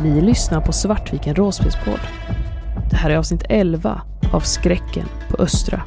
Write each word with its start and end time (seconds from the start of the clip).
Ni 0.00 0.20
lyssnar 0.20 0.60
på 0.60 0.72
Svartviken 0.72 1.34
Råspelspodd. 1.34 2.00
Det 2.90 2.96
här 2.96 3.10
är 3.10 3.16
avsnitt 3.16 3.42
11 3.48 4.02
av 4.32 4.40
Skräcken 4.40 5.06
på 5.30 5.42
Östra. 5.42 5.82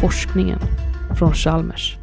Forskningen 0.00 0.58
från 1.18 1.32
Chalmers. 1.32 1.98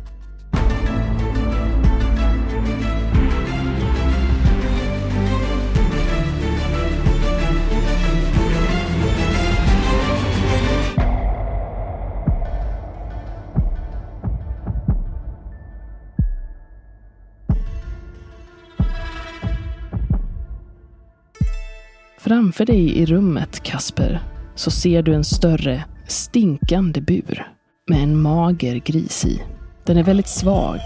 Framför 22.32 22.66
dig 22.66 22.98
i 22.98 23.06
rummet, 23.06 23.64
Kasper, 23.64 24.20
så 24.56 24.72
ser 24.72 25.02
du 25.02 25.14
en 25.14 25.24
större, 25.24 25.86
stinkande 26.08 27.02
bur 27.02 27.48
med 27.88 28.04
en 28.04 28.22
mager 28.22 28.76
gris 28.76 29.26
i. 29.26 29.42
Den 29.86 29.98
är 29.98 30.04
väldigt 30.04 30.28
svag 30.28 30.80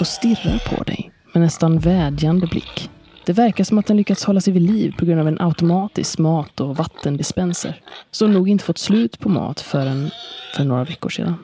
och 0.00 0.06
stirrar 0.06 0.76
på 0.76 0.84
dig 0.84 1.12
med 1.32 1.42
nästan 1.42 1.78
vädjande 1.78 2.46
blick. 2.46 2.90
Det 3.26 3.32
verkar 3.32 3.64
som 3.64 3.78
att 3.78 3.86
den 3.86 3.96
lyckats 3.96 4.24
hålla 4.24 4.40
sig 4.40 4.52
vid 4.52 4.62
liv 4.62 4.94
på 4.98 5.04
grund 5.04 5.20
av 5.20 5.28
en 5.28 5.40
automatisk 5.40 6.18
mat 6.18 6.60
och 6.60 6.76
vattendispenser. 6.76 7.80
Som 8.10 8.32
nog 8.32 8.48
inte 8.48 8.64
fått 8.64 8.78
slut 8.78 9.18
på 9.18 9.28
mat 9.28 9.60
förrän 9.60 10.10
för 10.56 10.64
några 10.64 10.84
veckor 10.84 11.10
sedan. 11.10 11.34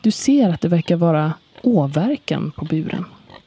Du 0.00 0.10
ser 0.10 0.48
att 0.48 0.60
det 0.60 0.68
verkar 0.68 0.96
vara 0.96 1.32
åverkan 1.62 2.52
på 2.56 2.64
buren. 2.64 3.04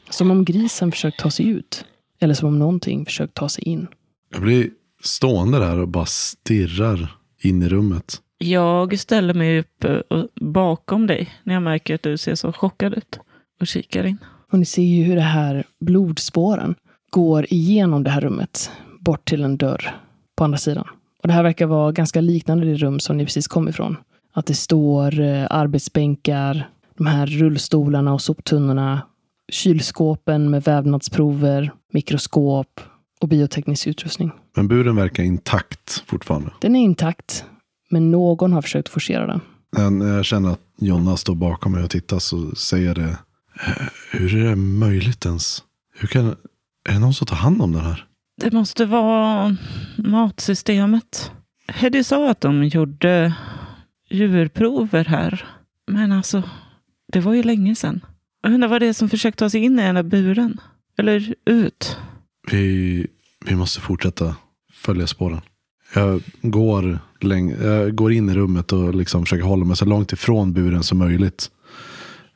Som 0.09 0.31
om 0.31 0.45
grisen 0.45 0.91
försökt 0.91 1.19
ta 1.19 1.31
sig 1.31 1.47
ut. 1.47 1.85
Eller 2.19 2.33
som 2.33 2.47
om 2.47 2.59
någonting 2.59 3.05
försökt 3.05 3.33
ta 3.33 3.49
sig 3.49 3.63
in. 3.63 3.87
Jag 4.33 4.41
blir 4.41 4.69
stående 5.01 5.59
där 5.59 5.79
och 5.79 5.87
bara 5.87 6.05
stirrar 6.05 7.15
in 7.41 7.63
i 7.63 7.69
rummet. 7.69 8.21
Jag 8.37 8.99
ställer 8.99 9.33
mig 9.33 9.59
upp 9.59 9.83
eh, 9.83 10.23
bakom 10.41 11.07
dig 11.07 11.29
när 11.43 11.53
jag 11.53 11.63
märker 11.63 11.95
att 11.95 12.03
du 12.03 12.17
ser 12.17 12.35
så 12.35 12.53
chockad 12.53 12.93
ut 12.93 13.19
och 13.61 13.67
kikar 13.67 14.03
in. 14.03 14.17
Och 14.51 14.59
ni 14.59 14.65
ser 14.65 14.81
ju 14.81 15.03
hur 15.03 15.15
det 15.15 15.21
här 15.21 15.63
blodspåren 15.79 16.75
går 17.09 17.45
igenom 17.49 18.03
det 18.03 18.09
här 18.09 18.21
rummet 18.21 18.71
bort 18.99 19.25
till 19.25 19.43
en 19.43 19.57
dörr 19.57 19.95
på 20.37 20.43
andra 20.43 20.57
sidan. 20.57 20.87
Och 21.21 21.27
det 21.27 21.33
här 21.33 21.43
verkar 21.43 21.65
vara 21.65 21.91
ganska 21.91 22.21
liknande 22.21 22.65
det 22.65 22.75
rum 22.75 22.99
som 22.99 23.17
ni 23.17 23.25
precis 23.25 23.47
kom 23.47 23.69
ifrån. 23.69 23.97
Att 24.33 24.45
det 24.45 24.53
står 24.53 25.19
eh, 25.19 25.47
arbetsbänkar, 25.49 26.69
de 26.97 27.05
här 27.05 27.25
rullstolarna 27.25 28.13
och 28.13 28.21
soptunnorna, 28.21 29.01
kylskåpen 29.51 30.49
med 30.49 30.63
vävnadsprover, 30.63 31.71
mikroskop 31.93 32.81
och 33.21 33.27
bioteknisk 33.27 33.87
utrustning. 33.87 34.31
Men 34.55 34.67
buren 34.67 34.95
verkar 34.95 35.23
intakt 35.23 36.03
fortfarande. 36.07 36.49
Den 36.61 36.75
är 36.75 36.79
intakt, 36.83 37.45
men 37.89 38.11
någon 38.11 38.53
har 38.53 38.61
försökt 38.61 38.89
forcera 38.89 39.27
den. 39.27 39.41
När 39.99 40.15
jag 40.15 40.25
känner 40.25 40.49
att 40.51 40.59
Jonna 40.79 41.17
står 41.17 41.35
bakom 41.35 41.71
mig 41.71 41.83
och 41.83 41.89
tittar 41.89 42.19
så 42.19 42.55
säger 42.55 42.87
jag 42.87 42.95
det. 42.95 43.17
"Eh, 43.67 43.83
Hur 44.11 44.35
är 44.35 44.49
det 44.49 44.55
möjligt 44.55 45.25
ens? 45.25 45.63
Hur 45.95 46.07
kan, 46.07 46.27
är 46.89 46.93
det 46.93 46.99
någon 46.99 47.13
som 47.13 47.27
tar 47.27 47.35
hand 47.35 47.61
om 47.61 47.71
den 47.71 47.81
här? 47.85 48.05
Det 48.41 48.51
måste 48.53 48.85
vara 48.85 49.57
matsystemet. 49.97 51.31
Heddy 51.67 52.03
sa 52.03 52.29
att 52.31 52.41
de 52.41 52.63
gjorde 52.63 53.33
djurprover 54.09 55.05
här. 55.05 55.45
Men 55.91 56.11
alltså, 56.11 56.43
det 57.13 57.19
var 57.19 57.33
ju 57.33 57.43
länge 57.43 57.75
sedan. 57.75 58.05
Jag 58.41 58.53
undrar 58.53 58.67
vad 58.69 58.81
det 58.81 58.87
är 58.87 58.93
som 58.93 59.09
försökt 59.09 59.39
ta 59.39 59.49
sig 59.49 59.61
in 59.63 59.79
i 59.79 59.83
den 59.83 59.95
där 59.95 60.03
buren. 60.03 60.59
Eller 60.97 61.35
ut. 61.45 61.97
Vi, 62.51 63.07
vi 63.45 63.55
måste 63.55 63.79
fortsätta 63.81 64.35
följa 64.73 65.07
spåren. 65.07 65.41
Jag 65.95 66.21
går, 66.41 66.99
läng, 67.21 67.49
jag 67.61 67.95
går 67.95 68.11
in 68.13 68.29
i 68.29 68.33
rummet 68.33 68.71
och 68.71 68.95
liksom 68.95 69.23
försöker 69.23 69.43
hålla 69.43 69.65
mig 69.65 69.75
så 69.75 69.85
långt 69.85 70.13
ifrån 70.13 70.53
buren 70.53 70.83
som 70.83 70.97
möjligt. 70.97 71.51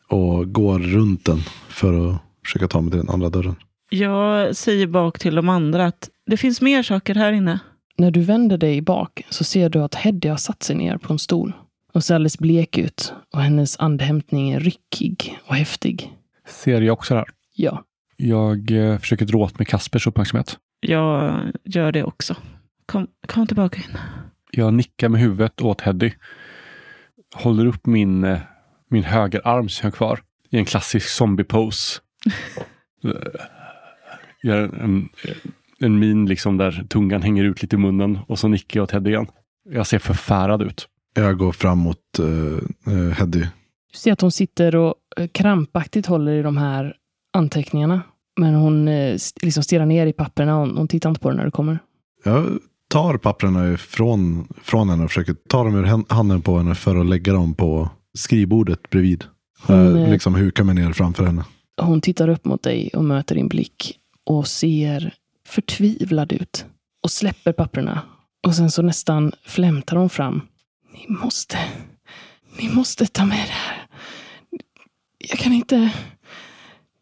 Och 0.07 0.53
går 0.53 0.79
runt 0.79 1.25
den 1.25 1.39
för 1.69 2.09
att 2.09 2.17
försöka 2.45 2.67
ta 2.67 2.81
mig 2.81 2.91
till 2.91 2.99
den 2.99 3.09
andra 3.09 3.29
dörren. 3.29 3.55
Jag 3.89 4.55
säger 4.55 4.87
bak 4.87 5.19
till 5.19 5.35
de 5.35 5.49
andra 5.49 5.85
att 5.85 6.09
det 6.25 6.37
finns 6.37 6.61
mer 6.61 6.83
saker 6.83 7.15
här 7.15 7.31
inne. 7.33 7.59
När 7.97 8.11
du 8.11 8.21
vänder 8.21 8.57
dig 8.57 8.81
bak 8.81 9.25
så 9.29 9.43
ser 9.43 9.69
du 9.69 9.79
att 9.79 9.95
Heddy 9.95 10.29
har 10.29 10.37
satt 10.37 10.63
sig 10.63 10.75
ner 10.75 10.97
på 10.97 11.13
en 11.13 11.19
stol. 11.19 11.53
Hon 11.93 12.01
ser 12.01 12.15
alldeles 12.15 12.39
blek 12.39 12.77
ut 12.77 13.13
och 13.33 13.41
hennes 13.41 13.79
andhämtning 13.79 14.49
är 14.49 14.59
ryckig 14.59 15.37
och 15.47 15.55
häftig. 15.55 16.13
Ser 16.47 16.81
jag 16.81 16.93
också 16.93 17.13
det 17.13 17.19
här? 17.19 17.29
Ja, 17.55 17.83
Jag 18.17 18.71
eh, 18.71 18.97
försöker 18.99 19.25
dra 19.25 19.37
åt 19.37 19.59
med 19.59 19.67
Kaspers 19.67 20.07
uppmärksamhet. 20.07 20.57
Jag 20.87 21.41
gör 21.63 21.91
det 21.91 22.03
också. 22.03 22.35
Kom, 22.85 23.07
kom 23.27 23.47
tillbaka 23.47 23.77
in. 23.77 23.97
Jag 24.51 24.73
nickar 24.73 25.09
med 25.09 25.21
huvudet 25.21 25.61
åt 25.61 25.81
Heddy. 25.81 26.11
Håller 27.35 27.65
upp 27.65 27.85
min, 27.85 28.23
eh, 28.23 28.39
min 28.89 29.03
högerarm 29.03 29.69
som 29.69 29.85
jag 29.85 29.91
har 29.91 29.97
kvar 29.97 30.19
i 30.49 30.57
en 30.57 30.65
klassisk 30.65 31.09
zombie-pose. 31.09 32.01
Eh, 33.03 33.11
Gör 34.43 34.57
en, 34.57 34.73
en, 34.81 35.09
en 35.79 35.99
min 35.99 36.25
liksom 36.25 36.57
där 36.57 36.85
tungan 36.89 37.21
hänger 37.21 37.43
ut 37.43 37.61
lite 37.61 37.75
i 37.75 37.79
munnen 37.79 38.19
och 38.27 38.39
så 38.39 38.47
nickar 38.47 38.79
jag 38.79 38.83
åt 38.83 38.91
Heddy 38.91 39.09
igen. 39.09 39.27
Jag 39.69 39.87
ser 39.87 39.99
förfärad 39.99 40.61
ut. 40.61 40.87
Jag 41.15 41.37
går 41.37 41.51
fram 41.51 41.77
mot 41.77 41.97
uh, 42.19 42.59
uh, 42.87 43.11
Heddy. 43.11 43.39
du 43.91 43.97
ser 43.97 44.11
att 44.11 44.21
hon 44.21 44.31
sitter 44.31 44.75
och 44.75 44.95
krampaktigt 45.31 46.05
håller 46.05 46.31
i 46.31 46.41
de 46.41 46.57
här 46.57 46.95
anteckningarna. 47.33 48.01
Men 48.37 48.53
hon 48.55 48.87
eh, 48.87 49.17
liksom 49.41 49.63
stirrar 49.63 49.85
ner 49.85 50.07
i 50.07 50.13
papperna 50.13 50.55
och 50.55 50.67
hon, 50.67 50.77
hon 50.77 50.87
tittar 50.87 51.09
inte 51.09 51.21
på 51.21 51.29
det 51.29 51.35
när 51.35 51.45
du 51.45 51.51
kommer. 51.51 51.79
Jag 52.23 52.45
tar 52.87 53.17
papperna 53.17 53.73
ifrån 53.73 54.47
från 54.63 54.89
henne 54.89 55.03
och 55.03 55.09
försöker 55.09 55.33
ta 55.33 55.63
dem 55.63 55.75
ur 55.75 56.13
handen 56.13 56.41
på 56.41 56.57
henne 56.57 56.75
för 56.75 56.95
att 56.95 57.05
lägga 57.05 57.33
dem 57.33 57.53
på 57.53 57.89
skrivbordet 58.17 58.89
bredvid. 58.89 59.23
Hon, 59.61 59.77
Jag 59.77 60.01
eh, 60.01 60.09
liksom 60.09 60.35
hukar 60.35 60.63
mig 60.63 60.75
ner 60.75 60.93
framför 60.93 61.25
henne. 61.25 61.45
Hon 61.81 62.01
tittar 62.01 62.27
upp 62.27 62.45
mot 62.45 62.63
dig 62.63 62.89
och 62.93 63.03
möter 63.03 63.35
din 63.35 63.47
blick 63.47 63.99
och 64.25 64.47
ser 64.47 65.13
förtvivlad 65.47 66.33
ut. 66.33 66.65
Och 67.03 67.11
släpper 67.11 67.51
papperna. 67.53 68.01
Och 68.47 68.55
sen 68.55 68.71
så 68.71 68.81
nästan 68.81 69.31
flämtar 69.45 69.97
hon 69.97 70.09
fram. 70.09 70.41
Ni 70.93 71.15
måste, 71.15 71.57
ni 72.59 72.69
måste 72.69 73.05
ta 73.05 73.25
med 73.25 73.37
det 73.47 73.53
här. 73.53 73.87
Jag 75.17 75.39
kan 75.39 75.53
inte... 75.53 75.91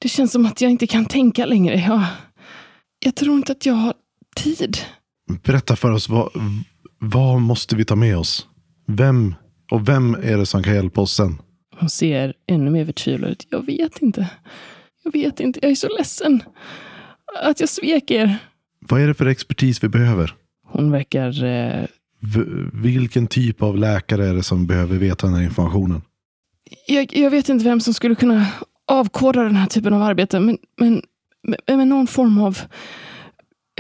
Det 0.04 0.10
känns 0.10 0.32
som 0.32 0.46
att 0.46 0.62
jag 0.62 0.72
inte 0.72 0.88
kan 0.88 1.06
tänka 1.06 1.46
längre. 1.46 1.76
Jag, 1.76 2.04
jag 3.00 3.16
tror 3.16 3.38
inte 3.38 3.52
att 3.52 3.66
jag 3.66 3.74
har 3.74 3.94
tid. 4.36 4.78
Berätta 5.44 5.76
för 5.76 5.92
oss, 5.92 6.10
vad, 6.10 6.30
vad 7.00 7.42
måste 7.42 7.76
vi 7.76 7.86
ta 7.86 7.96
med 7.96 8.18
oss? 8.18 8.48
Vem 8.88 9.36
och 9.72 9.88
vem 9.88 10.16
är 10.16 10.38
det 10.38 10.46
som 10.46 10.64
kan 10.64 10.74
hjälpa 10.74 11.02
oss 11.02 11.14
sen? 11.14 11.42
Hon 11.80 11.90
ser 11.90 12.34
ännu 12.48 12.72
mer 12.72 12.86
förtvivlad 12.86 13.32
ut. 13.32 13.48
Jag 13.50 13.66
vet 13.66 14.02
inte. 14.02 14.30
Jag 15.04 15.12
vet 15.12 15.40
inte. 15.40 15.60
Jag 15.62 15.72
är 15.72 15.76
så 15.76 15.98
ledsen 15.98 16.44
att 17.44 17.60
jag 17.60 17.70
svek 17.70 18.12
er. 18.12 18.38
Vad 18.80 19.02
är 19.02 19.08
det 19.08 19.14
för 19.14 19.26
expertis 19.26 19.84
vi 19.84 19.88
behöver? 19.88 20.36
Hon 20.68 20.92
verkar 20.92 21.44
eh, 21.44 21.86
vilken 22.74 23.28
typ 23.28 23.62
av 23.62 23.78
läkare 23.78 24.26
är 24.26 24.34
det 24.34 24.44
som 24.44 24.68
behöver 24.68 24.98
veta 24.98 25.28
den 25.28 25.36
här 25.36 25.44
informationen? 25.44 26.02
jag, 26.88 27.18
jag 27.18 27.32
vet 27.32 27.50
inte 27.50 27.66
vem 27.66 27.80
som 27.80 27.94
skulle 27.94 28.16
kunna 28.16 28.48
avkoda 28.88 29.44
den 29.44 29.56
här 29.56 29.68
typen 29.68 29.94
av 29.94 30.02
arbete, 30.02 30.40
men, 30.40 30.58
men 30.78 31.02
med, 31.42 31.78
med 31.78 31.88
någon 31.88 32.08
form 32.08 32.38
av 32.38 32.58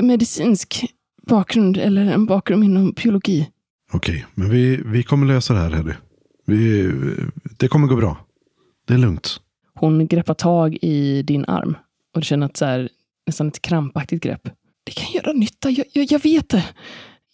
medicinsk 0.01 0.85
bakgrund 1.27 1.77
eller 1.77 2.05
en 2.05 2.25
bakgrund 2.25 2.63
inom 2.63 2.91
biologi. 2.91 3.49
Okej, 3.91 4.25
men 4.33 4.49
vi, 4.49 4.81
vi 4.85 5.03
kommer 5.03 5.27
lösa 5.27 5.53
det 5.53 5.59
här, 5.59 5.71
Heddy. 5.71 5.93
Vi, 6.45 6.91
det 7.57 7.67
kommer 7.67 7.87
gå 7.87 7.95
bra. 7.95 8.17
Det 8.87 8.93
är 8.93 8.97
lugnt. 8.97 9.39
Hon 9.75 10.07
greppar 10.07 10.33
tag 10.33 10.77
i 10.81 11.21
din 11.21 11.45
arm 11.45 11.77
och 12.13 12.21
du 12.21 12.25
känner 12.25 12.45
att 12.45 12.57
så 12.57 12.65
här, 12.65 12.89
nästan 13.27 13.47
ett 13.47 13.61
krampaktigt 13.61 14.23
grepp. 14.23 14.49
Det 14.83 14.91
kan 14.91 15.11
göra 15.11 15.33
nytta, 15.33 15.69
jag, 15.69 15.85
jag, 15.93 16.11
jag 16.11 16.23
vet 16.23 16.49
det. 16.49 16.63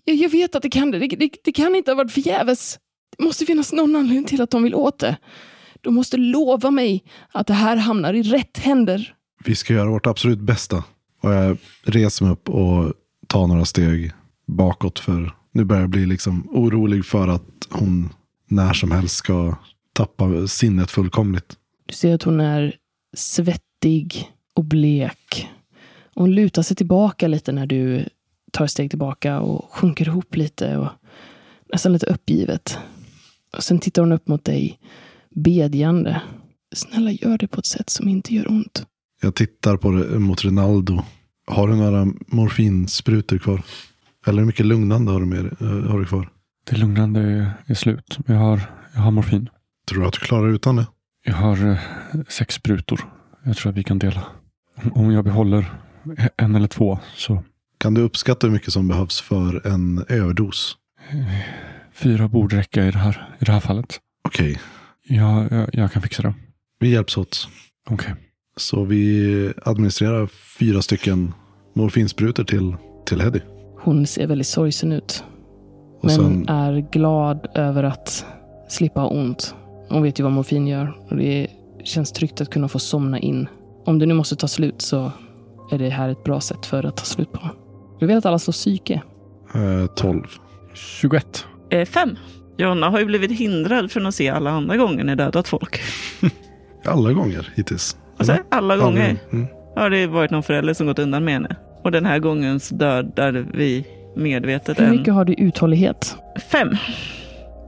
Jag, 0.05 0.15
jag 0.15 0.29
vet 0.29 0.55
att 0.55 0.61
det 0.61 0.69
kan 0.69 0.91
det. 0.91 0.99
Det, 0.99 1.07
det. 1.07 1.29
det 1.43 1.51
kan 1.51 1.75
inte 1.75 1.91
ha 1.91 1.95
varit 1.95 2.11
förgäves. 2.11 2.79
Det 3.17 3.23
måste 3.23 3.45
finnas 3.45 3.73
någon 3.73 3.95
anledning 3.95 4.25
till 4.25 4.41
att 4.41 4.49
de 4.49 4.63
vill 4.63 4.75
åt 4.75 4.99
det. 4.99 5.17
De 5.81 5.93
måste 5.93 6.17
lova 6.17 6.71
mig 6.71 7.03
att 7.31 7.47
det 7.47 7.53
här 7.53 7.75
hamnar 7.75 8.13
i 8.13 8.23
rätt 8.23 8.57
händer. 8.57 9.15
Vi 9.45 9.55
ska 9.55 9.73
göra 9.73 9.89
vårt 9.89 10.07
absolut 10.07 10.39
bästa. 10.39 10.83
Och 11.21 11.33
jag 11.33 11.57
reser 11.83 12.25
mig 12.25 12.33
upp 12.33 12.49
och 12.49 12.93
tar 13.27 13.47
några 13.47 13.65
steg 13.65 14.11
bakåt. 14.47 14.99
För 14.99 15.35
nu 15.51 15.63
börjar 15.63 15.81
jag 15.81 15.89
bli 15.89 16.05
liksom 16.05 16.47
orolig 16.49 17.05
för 17.05 17.27
att 17.27 17.67
hon 17.69 18.09
när 18.47 18.73
som 18.73 18.91
helst 18.91 19.15
ska 19.15 19.55
tappa 19.93 20.47
sinnet 20.47 20.91
fullkomligt. 20.91 21.57
Du 21.85 21.93
ser 21.93 22.15
att 22.15 22.23
hon 22.23 22.39
är 22.39 22.75
svettig 23.17 24.31
och 24.53 24.63
blek. 24.65 25.49
Hon 26.15 26.31
lutar 26.31 26.61
sig 26.61 26.77
tillbaka 26.77 27.27
lite 27.27 27.51
när 27.51 27.65
du 27.65 28.05
tar 28.51 28.67
steg 28.67 28.89
tillbaka 28.89 29.39
och 29.39 29.73
sjunker 29.73 30.07
ihop 30.07 30.35
lite 30.35 30.77
och 30.77 30.89
nästan 31.73 31.93
lite 31.93 32.05
uppgivet. 32.05 32.77
Och 33.57 33.63
sen 33.63 33.79
tittar 33.79 34.01
hon 34.01 34.11
upp 34.11 34.27
mot 34.27 34.45
dig 34.45 34.79
bedjande. 35.35 36.21
Snälla 36.75 37.11
gör 37.11 37.37
det 37.37 37.47
på 37.47 37.59
ett 37.59 37.65
sätt 37.65 37.89
som 37.89 38.07
inte 38.07 38.35
gör 38.35 38.51
ont. 38.51 38.83
Jag 39.21 39.35
tittar 39.35 39.77
på 39.77 39.91
det, 39.91 40.19
mot 40.19 40.43
Rinaldo 40.45 41.01
Har 41.47 41.67
du 41.67 41.75
några 41.75 42.05
morfinsprutor 42.27 43.37
kvar? 43.37 43.61
Eller 44.27 44.39
hur 44.39 44.45
mycket 44.45 44.65
lugnande 44.65 45.11
har 45.11 45.19
du, 45.19 45.25
med, 45.25 45.45
eh, 45.45 45.91
har 45.91 45.99
du 45.99 46.05
kvar? 46.05 46.29
Det 46.69 46.77
lugnande 46.77 47.19
är, 47.21 47.51
är 47.65 47.73
slut. 47.73 48.17
Jag 48.25 48.35
har, 48.35 48.61
jag 48.93 49.01
har 49.01 49.11
morfin. 49.11 49.49
Tror 49.89 50.01
du 50.01 50.07
att 50.07 50.13
du 50.13 50.19
klarar 50.19 50.49
utan 50.49 50.75
det? 50.75 50.87
Jag 51.25 51.33
har 51.33 51.69
eh, 51.71 51.77
sex 52.29 52.55
sprutor. 52.55 53.01
Jag 53.43 53.57
tror 53.57 53.71
att 53.71 53.77
vi 53.77 53.83
kan 53.83 53.99
dela. 53.99 54.23
Om- 54.83 54.93
Om 54.93 55.11
jag 55.11 55.23
behåller 55.23 55.73
en 56.37 56.55
eller 56.55 56.67
två 56.67 56.99
så 57.15 57.43
Kan 57.77 57.93
du 57.93 58.01
uppskatta 58.01 58.47
hur 58.47 58.53
mycket 58.53 58.73
som 58.73 58.87
behövs 58.87 59.21
för 59.21 59.67
en 59.67 60.05
överdos? 60.09 60.77
fyra 61.93 62.27
borde 62.27 62.57
räcka 62.57 62.85
i 62.87 62.91
det 62.91 62.97
här, 62.97 63.35
i 63.39 63.45
det 63.45 63.51
här 63.51 63.59
fallet. 63.59 63.99
Okej, 64.23 64.59
Jag, 65.09 65.51
jag, 65.51 65.69
jag 65.73 65.91
kan 65.91 66.01
fixa 66.01 66.21
det. 66.23 66.33
vi 66.79 66.89
hjälps 66.93 67.17
åt. 67.17 67.47
Okej. 67.89 68.15
Så 68.57 68.83
vi 68.83 69.53
administrerar 69.65 70.27
fyra 70.59 70.81
stycken 70.81 71.33
morfinsprutor 71.75 72.43
till, 72.43 72.75
till 73.05 73.21
Heddy. 73.21 73.39
Hon 73.81 74.07
ser 74.07 74.27
väldigt 74.27 74.47
sorgsen 74.47 74.91
ut. 74.91 75.23
Och 75.99 76.05
Men 76.05 76.15
sen, 76.15 76.49
är 76.49 76.91
glad 76.91 77.47
över 77.55 77.83
att 77.83 78.25
slippa 78.69 79.01
ha 79.01 79.07
ont. 79.07 79.55
Hon 79.89 80.03
vet 80.03 80.19
ju 80.19 80.23
vad 80.23 80.31
morfin 80.31 80.67
gör. 80.67 80.97
Och 81.09 81.17
det 81.17 81.47
känns 81.83 82.11
tryggt 82.11 82.41
att 82.41 82.49
kunna 82.49 82.67
få 82.67 82.79
somna 82.79 83.19
in. 83.19 83.47
Om 83.85 83.99
det 83.99 84.05
nu 84.05 84.13
måste 84.13 84.35
ta 84.35 84.47
slut 84.47 84.81
så 84.81 85.11
är 85.71 85.77
det 85.77 85.89
här 85.89 86.09
ett 86.09 86.23
bra 86.23 86.41
sätt 86.41 86.65
för 86.65 86.83
att 86.83 86.97
ta 86.97 87.03
slut 87.03 87.31
på. 87.31 87.49
Vi 87.99 88.07
vet 88.07 88.17
att 88.17 88.25
alla 88.25 88.39
slår 88.39 88.51
psyke. 88.51 89.01
eh, 89.55 89.85
12. 89.95 90.23
21. 90.73 91.45
Eh, 91.69 91.85
fem. 91.85 92.15
Jonna 92.59 92.89
har 92.89 92.99
ju 92.99 93.05
blivit 93.05 93.31
hindrad 93.31 93.91
från 93.91 94.05
att 94.05 94.15
se 94.15 94.29
alla 94.29 94.49
andra 94.51 94.77
gånger 94.77 95.03
ni 95.03 95.15
dödat 95.15 95.47
folk. 95.47 95.79
Alla 96.85 97.13
gånger 97.13 97.49
hittills. 97.55 97.97
Alltså, 98.17 98.35
alla 98.51 98.77
gånger 98.77 99.17
Mm. 99.31 99.47
har 99.75 99.89
det 99.89 100.07
varit 100.07 100.31
någon 100.31 100.43
förälder 100.43 100.73
som 100.73 100.87
gått 100.87 100.99
undan 100.99 101.25
med 101.25 101.33
henne. 101.33 101.55
Och 101.83 101.91
den 101.91 102.05
här 102.05 102.19
gångens 102.19 102.69
dödar 102.69 103.45
vi 103.53 103.85
medvetet 104.15 104.79
Hur 104.79 104.85
en. 104.85 104.91
mycket 104.91 105.13
har 105.13 105.25
du 105.25 105.33
uthållighet? 105.33 106.15
Fem. 106.51 106.75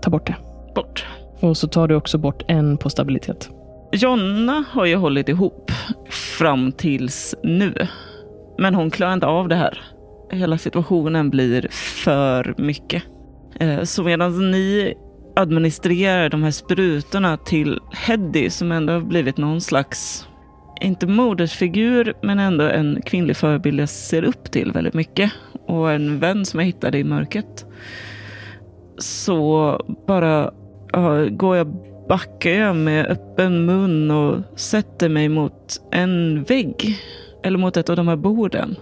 Ta 0.01 0.09
bort 0.09 0.27
det. 0.27 0.35
Bort. 0.75 1.05
Och 1.39 1.57
så 1.57 1.67
tar 1.67 1.87
du 1.87 1.95
också 1.95 2.17
bort 2.17 2.43
en 2.47 2.77
på 2.77 2.89
stabilitet. 2.89 3.49
Jonna 3.91 4.63
har 4.71 4.85
ju 4.85 4.95
hållit 4.95 5.29
ihop 5.29 5.71
fram 6.09 6.71
tills 6.71 7.35
nu. 7.43 7.87
Men 8.57 8.75
hon 8.75 8.91
klarar 8.91 9.13
inte 9.13 9.27
av 9.27 9.47
det 9.47 9.55
här. 9.55 9.79
Hela 10.31 10.57
situationen 10.57 11.29
blir 11.29 11.67
för 11.71 12.53
mycket. 12.57 13.03
Eh, 13.59 13.83
så 13.83 14.03
medan 14.03 14.51
ni 14.51 14.93
administrerar 15.35 16.29
de 16.29 16.43
här 16.43 16.51
sprutorna 16.51 17.37
till 17.37 17.79
Heddy 17.91 18.49
som 18.49 18.71
ändå 18.71 18.93
har 18.93 19.01
blivit 19.01 19.37
någon 19.37 19.61
slags, 19.61 20.27
inte 20.81 21.07
modersfigur, 21.07 22.13
men 22.21 22.39
ändå 22.39 22.63
en 22.63 23.01
kvinnlig 23.05 23.37
förebild 23.37 23.79
jag 23.79 23.89
ser 23.89 24.23
upp 24.23 24.51
till 24.51 24.71
väldigt 24.71 24.93
mycket. 24.93 25.31
Och 25.67 25.91
en 25.91 26.19
vän 26.19 26.45
som 26.45 26.59
jag 26.59 26.67
hittade 26.67 26.97
i 26.97 27.03
mörkret. 27.03 27.65
Så 28.97 29.79
bara 30.07 30.53
ja, 30.93 31.25
går 31.29 31.57
jag 31.57 31.67
backar 32.09 32.49
jag 32.49 32.75
med 32.75 33.05
öppen 33.05 33.65
mun 33.65 34.11
och 34.11 34.59
sätter 34.59 35.09
mig 35.09 35.29
mot 35.29 35.81
en 35.91 36.43
vägg. 36.43 36.97
Eller 37.43 37.57
mot 37.57 37.77
ett 37.77 37.89
av 37.89 37.95
de 37.95 38.07
här 38.07 38.15
borden. 38.15 38.75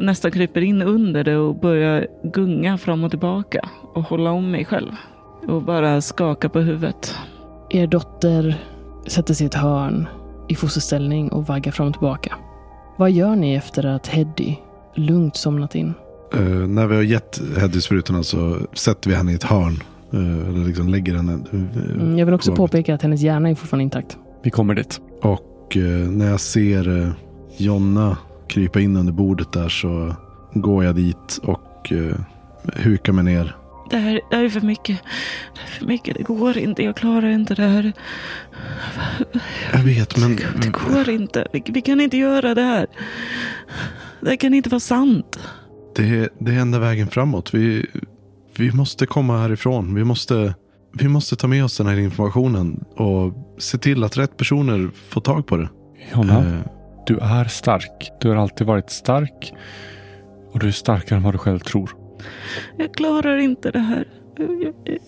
Nästan 0.00 0.30
kryper 0.30 0.60
in 0.60 0.82
under 0.82 1.24
det 1.24 1.36
och 1.36 1.54
börjar 1.60 2.06
gunga 2.32 2.78
fram 2.78 3.04
och 3.04 3.10
tillbaka. 3.10 3.68
Och 3.94 4.02
hålla 4.02 4.30
om 4.30 4.50
mig 4.50 4.64
själv. 4.64 4.90
Och 5.48 5.62
bara 5.62 6.00
skaka 6.00 6.48
på 6.48 6.60
huvudet. 6.60 7.14
Er 7.70 7.86
dotter 7.86 8.62
sätter 9.06 9.34
sig 9.34 9.44
i 9.44 9.46
ett 9.46 9.54
hörn 9.54 10.08
i 10.48 10.54
fosterställning 10.54 11.28
och 11.32 11.46
vaggar 11.46 11.72
fram 11.72 11.86
och 11.86 11.92
tillbaka. 11.94 12.34
Vad 12.98 13.10
gör 13.10 13.36
ni 13.36 13.54
efter 13.54 13.86
att 13.86 14.06
Heddy 14.06 14.54
lugnt 14.94 15.36
somnat 15.36 15.74
in? 15.74 15.94
Eh, 16.34 16.40
när 16.40 16.86
vi 16.86 16.96
har 16.96 17.02
gett 17.02 17.40
Heddy 17.58 17.80
sprutorna 17.80 18.22
så 18.22 18.56
sätter 18.72 19.10
vi 19.10 19.16
henne 19.16 19.32
i 19.32 19.34
ett 19.34 19.42
hörn. 19.42 19.82
Eh, 20.12 20.48
eller 20.48 20.66
liksom 20.66 20.88
lägger 20.88 21.14
henne. 21.14 21.32
eh, 21.32 21.94
Mm, 21.94 22.18
jag 22.18 22.26
vill 22.26 22.34
också 22.34 22.50
på- 22.50 22.56
påpeka 22.56 22.94
att 22.94 23.02
hennes 23.02 23.20
hjärna 23.20 23.48
är 23.50 23.54
fortfarande 23.54 23.82
intakt. 23.84 24.16
Vi 24.42 24.50
kommer 24.50 24.74
dit. 24.74 25.00
Och 25.22 25.76
när 26.10 26.30
jag 26.30 26.40
ser 26.40 27.12
Jonna 27.56 28.16
krypa 28.48 28.80
in 28.80 28.96
under 28.96 29.12
bordet 29.12 29.52
där 29.52 29.68
så 29.68 30.14
går 30.54 30.84
jag 30.84 30.94
dit 30.94 31.40
och 31.42 31.92
eh, 31.92 32.16
hukar 32.74 33.12
mig 33.12 33.24
ner. 33.24 33.56
Det 33.90 33.96
här, 33.96 34.20
det 34.30 34.36
här 34.36 34.44
är 34.44 34.48
för 34.48 34.60
mycket. 34.60 35.00
Det 35.54 35.60
är 35.60 35.78
för 35.78 35.86
mycket. 35.86 36.16
Det 36.16 36.22
går 36.22 36.58
inte. 36.58 36.82
Jag 36.82 36.96
klarar 36.96 37.28
inte 37.28 37.54
det 37.54 37.62
här. 37.66 37.92
Jag 39.72 39.78
vet, 39.78 40.16
men 40.18 40.36
Det 40.36 40.68
går 40.68 41.08
inte. 41.08 41.46
Vi, 41.52 41.62
vi 41.66 41.82
kan 41.82 42.00
inte 42.00 42.16
göra 42.16 42.54
det 42.54 42.62
här. 42.62 42.86
Det 44.20 44.28
här 44.28 44.36
kan 44.36 44.54
inte 44.54 44.68
vara 44.70 44.80
sant. 44.80 45.38
det, 45.96 46.28
det 46.38 46.52
är 46.54 46.58
enda 46.58 46.78
vägen 46.78 47.08
framåt. 47.08 47.54
Vi, 47.54 47.86
vi 48.56 48.72
måste 48.72 49.06
komma 49.06 49.38
härifrån. 49.38 49.94
Vi 49.94 50.04
måste, 50.04 50.54
vi 50.98 51.08
måste 51.08 51.36
ta 51.36 51.46
med 51.46 51.64
oss 51.64 51.76
den 51.76 51.86
här 51.86 51.98
informationen 51.98 52.84
och 52.96 53.34
se 53.58 53.78
till 53.78 54.04
att 54.04 54.16
rätt 54.16 54.36
personer 54.36 54.90
får 55.08 55.20
tag 55.20 55.46
på 55.46 55.56
det. 55.56 55.68
Jonna, 56.14 56.38
Eh, 56.38 56.60
du 57.08 57.18
är 57.18 57.44
stark. 57.44 58.10
Du 58.20 58.28
har 58.28 58.36
alltid 58.36 58.66
varit 58.66 58.90
stark. 58.90 59.54
Och 60.52 60.58
du 60.58 60.68
är 60.68 60.72
starkare 60.72 61.16
än 61.16 61.22
vad 61.22 61.34
du 61.34 61.38
själv 61.38 61.58
tror. 61.58 61.90
Jag 62.76 62.94
klarar 62.94 63.36
inte 63.36 63.70
det 63.70 63.78
här. 63.78 64.08
Jag, 64.36 64.62
jag, 64.62 64.98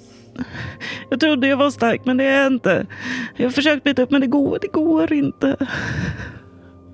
jag 1.11 1.21
trodde 1.21 1.49
jag 1.49 1.57
var 1.57 1.71
stark, 1.71 2.01
men 2.05 2.17
det 2.17 2.25
är 2.25 2.43
jag 2.43 2.53
inte. 2.53 2.87
Jag 3.37 3.47
har 3.47 3.51
försökt 3.51 3.85
bita 3.85 4.03
upp, 4.03 4.11
men 4.11 4.21
det 4.21 4.27
går, 4.27 4.59
det 4.61 4.73
går 4.73 5.13
inte. 5.13 5.57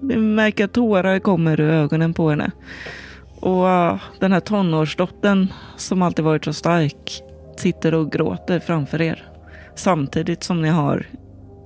Vi 0.02 0.16
märker 0.16 0.64
att 0.64 0.72
tårar 0.72 1.18
kommer 1.18 1.60
ur 1.60 1.70
ögonen 1.70 2.14
på 2.14 2.30
henne. 2.30 2.50
Och 3.40 3.66
den 4.20 4.32
här 4.32 4.40
tonårsdottern 4.40 5.52
som 5.76 6.02
alltid 6.02 6.24
varit 6.24 6.44
så 6.44 6.52
stark 6.52 7.22
sitter 7.56 7.94
och 7.94 8.12
gråter 8.12 8.60
framför 8.60 9.02
er. 9.02 9.28
Samtidigt 9.74 10.42
som 10.42 10.62
ni 10.62 10.68
har 10.68 11.06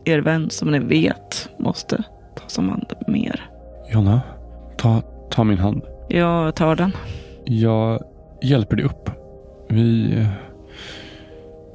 er 0.05 0.19
vän 0.19 0.51
som 0.51 0.71
ni 0.71 0.79
vet 0.79 1.49
måste 1.59 2.05
tas 2.51 2.59
om 2.59 2.69
hand 2.69 2.93
mer. 3.07 3.51
Jonna, 3.93 4.21
ta, 4.77 5.03
ta 5.31 5.45
min 5.45 5.59
hand. 5.59 5.83
Jag 6.09 6.57
tar 6.57 6.77
den. 6.77 6.93
Jag 7.45 8.01
hjälper 8.43 8.77
dig 8.77 8.85
upp. 8.85 9.11
Vi, 9.69 10.27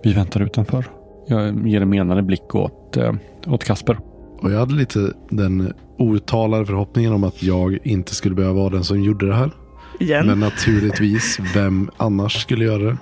vi 0.03 0.13
väntar 0.13 0.41
utanför. 0.41 0.85
Jag 1.27 1.67
ger 1.67 1.81
en 1.81 1.89
menande 1.89 2.23
blick 2.23 2.55
åt, 2.55 2.97
eh, 2.97 3.13
åt 3.47 3.63
Kasper. 3.63 3.97
och 4.41 4.51
jag 4.51 4.59
hade 4.59 4.73
lite 4.73 5.13
den 5.29 5.73
outtalade 5.97 6.65
förhoppningen 6.65 7.13
om 7.13 7.23
att 7.23 7.43
jag 7.43 7.77
inte 7.83 8.15
skulle 8.15 8.35
behöva 8.35 8.53
vara 8.53 8.69
den 8.69 8.83
som 8.83 9.03
gjorde 9.03 9.27
det 9.27 9.35
här. 9.35 9.51
Igen. 9.99 10.27
Men 10.27 10.39
naturligtvis, 10.39 11.39
vem 11.55 11.89
annars 11.97 12.41
skulle 12.41 12.65
göra 12.65 12.83
det? 12.83 12.97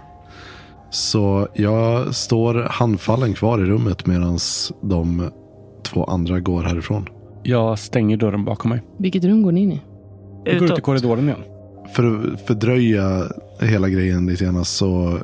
Så 0.90 1.48
jag 1.54 2.16
står 2.16 2.68
handfallen 2.70 3.34
kvar 3.34 3.60
i 3.60 3.66
rummet 3.66 4.06
medan 4.06 4.38
de 4.82 5.32
två 5.84 6.04
andra 6.04 6.40
går 6.40 6.64
härifrån. 6.64 7.10
Jag 7.44 7.80
stänger 7.80 8.18
dörren 8.18 8.46
bakom 8.46 8.70
mig. 8.70 8.82
Vilket 8.98 9.24
rum 9.24 9.44
går 9.44 9.52
ni 9.52 9.62
in 9.62 9.72
i? 9.72 9.82
Jag 10.46 10.60
går 10.60 10.72
ut 10.72 10.78
i 10.78 10.82
korridoren 10.82 11.24
igen. 11.24 11.44
För 11.96 12.34
att 12.34 12.42
fördröja 12.42 13.24
hela 13.60 13.90
grejen 13.90 14.26
lite 14.26 14.44
grann 14.44 14.66
så 14.66 15.20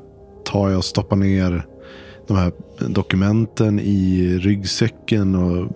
tar 0.46 0.70
jag 0.70 0.78
och 0.78 0.86
stoppar 0.86 1.16
ner 1.16 1.66
de 2.28 2.38
här 2.38 2.52
dokumenten 2.88 3.80
i 3.80 4.38
ryggsäcken 4.42 5.36
och 5.36 5.72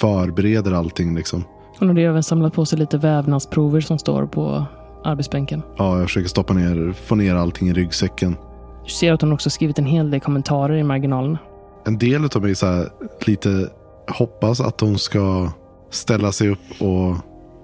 förbereder 0.00 0.72
allting 0.72 1.16
liksom. 1.16 1.44
Hon 1.78 1.88
har 1.88 1.98
även 1.98 2.22
samlat 2.22 2.54
på 2.54 2.66
sig 2.66 2.78
lite 2.78 2.98
vävnadsprover 2.98 3.80
som 3.80 3.98
står 3.98 4.26
på 4.26 4.64
arbetsbänken. 5.04 5.62
Ja, 5.76 5.98
jag 5.98 6.06
försöker 6.06 6.28
stoppa 6.28 6.54
ner, 6.54 6.92
få 6.92 7.14
ner 7.14 7.34
allting 7.34 7.68
i 7.68 7.72
ryggsäcken. 7.72 8.36
Du 8.84 8.90
ser 8.90 9.12
att 9.12 9.20
hon 9.20 9.32
också 9.32 9.50
skrivit 9.50 9.78
en 9.78 9.86
hel 9.86 10.10
del 10.10 10.20
kommentarer 10.20 10.76
i 10.76 10.82
marginalerna. 10.82 11.38
En 11.86 11.98
del 11.98 12.24
av 12.24 12.42
mig 12.42 12.50
är 12.50 12.54
så 12.54 12.66
här, 12.66 12.88
lite 13.26 13.68
hoppas 14.08 14.60
att 14.60 14.80
hon 14.80 14.98
ska 14.98 15.52
ställa 15.90 16.32
sig 16.32 16.48
upp 16.48 16.80
och 16.80 17.16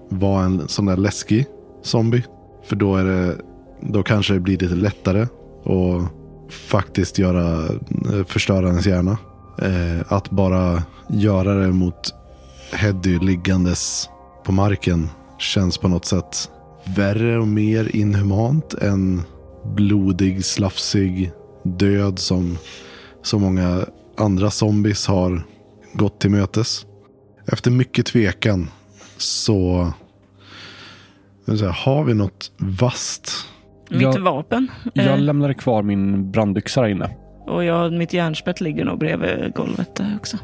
vara 0.09 0.43
en 0.43 0.67
sån 0.67 0.85
där 0.85 0.97
läskig 0.97 1.45
zombie. 1.81 2.23
För 2.63 2.75
då 2.75 2.95
är 2.95 3.05
det, 3.05 3.35
då 3.81 4.03
kanske 4.03 4.33
det 4.33 4.39
blir 4.39 4.57
lite 4.57 4.75
lättare 4.75 5.21
att 5.21 6.11
faktiskt 6.51 7.19
göra, 7.19 7.67
förstöra 8.27 8.67
ens 8.67 8.85
hjärna. 8.85 9.17
Eh, 9.61 10.13
att 10.13 10.29
bara 10.29 10.83
göra 11.09 11.53
det 11.53 11.71
mot 11.71 12.13
Heddy 12.73 13.19
liggandes 13.19 14.09
på 14.43 14.51
marken 14.51 15.09
känns 15.39 15.77
på 15.77 15.87
något 15.87 16.05
sätt 16.05 16.49
värre 16.95 17.39
och 17.39 17.47
mer 17.47 17.95
inhumant 17.95 18.73
än 18.73 19.21
blodig, 19.75 20.45
slafsig 20.45 21.31
död 21.63 22.19
som 22.19 22.57
så 23.21 23.39
många 23.39 23.85
andra 24.17 24.51
zombies 24.51 25.07
har 25.07 25.43
gått 25.93 26.19
till 26.19 26.29
mötes. 26.31 26.85
Efter 27.47 27.71
mycket 27.71 28.05
tvekan 28.05 28.69
så 29.17 29.87
säga, 31.57 31.71
har 31.71 32.03
vi 32.03 32.13
något 32.13 32.51
vasst. 32.57 33.31
Mitt 33.89 34.01
Jag- 34.01 34.19
vapen. 34.19 34.67
Jag 34.93 35.05
Eh, 35.05 35.19
lämnade 35.19 35.53
kvar 35.53 35.83
min 35.83 36.31
brandyxa 36.31 36.81
här 36.81 36.87
inne. 36.87 37.09
och 37.47 37.63
jag, 37.63 37.93
mitt 37.93 38.13
järnspett 38.13 38.61
ligger 38.61 38.85
nog 38.85 38.99
bredvid 38.99 39.53
golvet 39.55 39.95
där 39.95 40.15
också. 40.19 40.37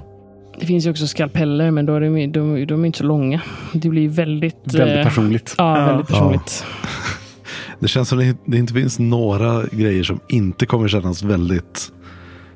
Det 0.60 0.66
finns 0.66 0.86
ju 0.86 0.90
också 0.92 1.08
skalpeller, 1.08 1.72
men 1.72 1.86
då 1.86 1.96
är 1.96 2.02
de, 2.02 2.28
de, 2.32 2.66
de 2.66 2.82
är 2.82 2.86
inte 2.86 2.98
så 2.98 3.04
långa. 3.04 3.42
Det 3.74 3.90
blir 3.90 4.10
väldigt... 4.10 4.56
Väldigt 4.76 4.98
eh, 4.98 5.04
personligt. 5.04 5.56
Ja, 5.58 5.80
Ja. 5.80 5.86
väldigt 5.86 6.08
personligt. 6.08 6.66
Det 7.80 7.88
känns 7.88 8.10
som 8.10 8.18
det, 8.18 8.38
det 8.46 8.58
inte 8.58 8.74
finns 8.74 9.00
några 9.00 9.64
grejer 9.72 10.04
som 10.04 10.20
inte 10.30 10.66
kommer 10.66 10.88
kännas 10.88 11.24
väldigt 11.24 11.92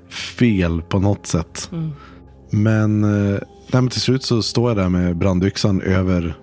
fel 0.10 0.82
på 0.82 1.00
något 1.00 1.28
sätt. 1.28 1.70
Mm. 1.72 1.92
Men, 2.52 3.04
eh, 3.04 3.40
nej, 3.74 3.82
men 3.82 3.90
till 3.90 4.02
slut 4.02 4.24
så 4.24 4.42
står 4.42 4.70
jag 4.70 4.78
där 4.78 4.90
med 4.90 5.18
brandyxan 5.18 5.82
över 5.82 6.36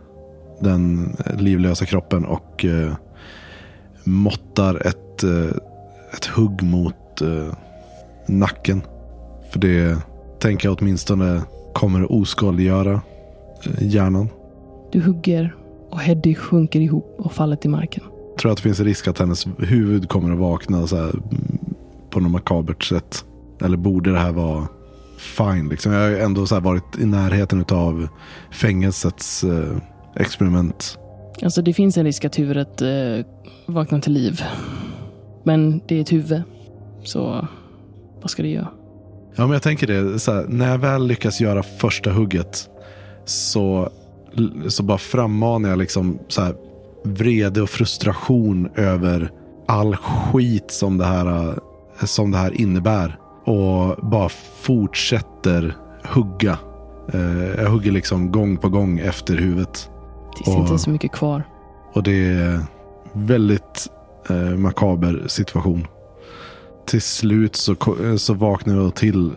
den 0.60 1.16
eh, 1.26 1.40
livlösa 1.40 1.86
kroppen 1.86 2.24
och 2.24 2.64
eh, 2.64 2.92
måttar 4.04 4.86
ett, 4.86 5.24
eh, 5.24 5.56
ett 6.12 6.24
hugg 6.24 6.62
mot 6.62 7.20
eh, 7.20 7.54
nacken. 8.26 8.82
För 9.52 9.58
det 9.60 9.98
tänker 10.38 10.68
jag 10.68 10.78
åtminstone 10.80 11.42
kommer 11.74 12.02
att 12.02 12.10
oskadliggöra 12.10 13.00
eh, 13.64 13.88
hjärnan. 13.88 14.28
Du 14.92 15.00
hugger 15.00 15.54
och 15.90 16.00
Heddy 16.00 16.34
sjunker 16.34 16.80
ihop 16.80 17.14
och 17.18 17.32
faller 17.32 17.56
till 17.56 17.70
marken. 17.70 18.04
Jag 18.30 18.38
tror 18.38 18.52
att 18.52 18.58
det 18.58 18.62
finns 18.62 18.80
en 18.80 18.86
risk 18.86 19.08
att 19.08 19.18
hennes 19.18 19.46
huvud 19.58 20.08
kommer 20.08 20.32
att 20.32 20.38
vakna 20.38 20.86
så 20.86 20.96
här, 20.96 21.10
mm, 21.10 21.58
på 22.10 22.20
något 22.20 22.32
makabert 22.32 22.84
sätt. 22.84 23.24
Eller 23.60 23.76
borde 23.76 24.12
det 24.12 24.18
här 24.18 24.32
vara 24.32 24.68
fine? 25.18 25.68
Liksom. 25.68 25.92
Jag 25.92 26.00
har 26.00 26.16
ändå 26.16 26.46
så 26.46 26.60
varit 26.60 26.98
i 26.98 27.04
närheten 27.04 27.64
av 27.70 28.08
fängelsets 28.50 29.44
eh, 29.44 29.76
experiment. 30.16 30.98
Alltså 31.42 31.62
det 31.62 31.74
finns 31.74 31.96
en 31.96 32.04
risk 32.04 32.24
att 32.24 32.38
huvudet 32.38 32.82
eh, 32.82 33.26
vaknar 33.66 34.00
till 34.00 34.12
liv. 34.12 34.42
Men 35.44 35.80
det 35.88 35.96
är 35.96 36.00
ett 36.00 36.12
huvud. 36.12 36.42
Så 37.04 37.48
vad 38.20 38.30
ska 38.30 38.42
det 38.42 38.48
göra? 38.48 38.68
Ja, 39.36 39.42
men 39.42 39.52
jag 39.52 39.62
tänker 39.62 39.86
det. 39.86 40.18
Så 40.18 40.32
här, 40.32 40.44
när 40.48 40.70
jag 40.70 40.78
väl 40.78 41.06
lyckas 41.06 41.40
göra 41.40 41.62
första 41.62 42.10
hugget 42.10 42.68
så, 43.24 43.90
så 44.68 44.82
bara 44.82 44.98
frammanar 44.98 45.68
jag 45.68 45.78
liksom 45.78 46.18
så 46.28 46.42
här, 46.42 46.54
vrede 47.04 47.62
och 47.62 47.70
frustration 47.70 48.68
över 48.74 49.30
all 49.68 49.96
skit 49.96 50.70
som 50.70 50.98
det 50.98 51.04
här, 51.04 51.48
eh, 52.00 52.04
som 52.04 52.30
det 52.30 52.38
här 52.38 52.60
innebär. 52.60 53.18
Och 53.48 53.96
bara 54.02 54.28
fortsätter 54.60 55.76
hugga. 56.04 56.58
Eh, 57.12 57.62
jag 57.62 57.70
hugger 57.70 57.92
liksom 57.92 58.32
gång 58.32 58.56
på 58.56 58.68
gång 58.68 58.98
efter 58.98 59.36
huvudet. 59.36 59.90
Tills 60.36 60.46
det 60.46 60.60
inte 60.60 60.74
är 60.74 60.76
så 60.76 60.90
mycket 60.90 61.12
kvar. 61.12 61.42
Och 61.92 62.02
det 62.02 62.12
är 62.12 62.60
väldigt 63.12 63.88
eh, 64.30 64.36
makaber 64.36 65.24
situation. 65.26 65.86
Till 66.86 67.02
slut 67.02 67.56
så, 67.56 67.72
eh, 67.72 68.16
så 68.16 68.34
vaknar 68.34 68.74
jag 68.74 68.94
till 68.94 69.32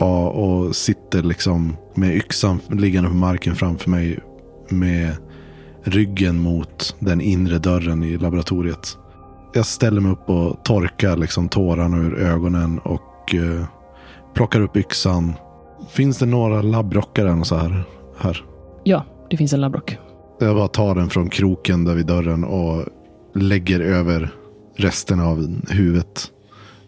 ja, 0.00 0.28
och 0.28 0.76
sitter 0.76 1.22
liksom 1.22 1.76
med 1.94 2.16
yxan 2.16 2.60
liggande 2.70 3.10
på 3.10 3.16
marken 3.16 3.54
framför 3.54 3.90
mig. 3.90 4.18
Med 4.68 5.16
ryggen 5.82 6.38
mot 6.38 6.96
den 6.98 7.20
inre 7.20 7.58
dörren 7.58 8.04
i 8.04 8.18
laboratoriet. 8.18 8.98
Jag 9.54 9.66
ställer 9.66 10.00
mig 10.00 10.12
upp 10.12 10.28
och 10.28 10.64
torkar 10.64 11.16
liksom 11.16 11.48
tårarna 11.48 11.96
ur 11.96 12.18
ögonen 12.18 12.78
och 12.78 13.15
eh, 13.34 13.64
plockar 14.34 14.60
upp 14.60 14.76
yxan. 14.76 15.32
Finns 15.88 16.18
det 16.18 16.26
några 16.26 16.62
labbrockar 16.62 17.26
än 17.26 17.44
så 17.44 17.56
här? 17.56 17.84
här? 18.18 18.44
Ja, 18.84 19.04
det 19.30 19.36
finns 19.36 19.52
en 19.52 19.60
labbrock. 19.60 19.98
Jag 20.40 20.56
bara 20.56 20.68
tar 20.68 20.94
den 20.94 21.10
från 21.10 21.28
kroken 21.28 21.84
där 21.84 21.94
vid 21.94 22.06
dörren 22.06 22.44
och 22.44 22.84
lägger 23.34 23.80
över 23.80 24.30
resten 24.76 25.20
av 25.20 25.56
huvudet 25.68 26.30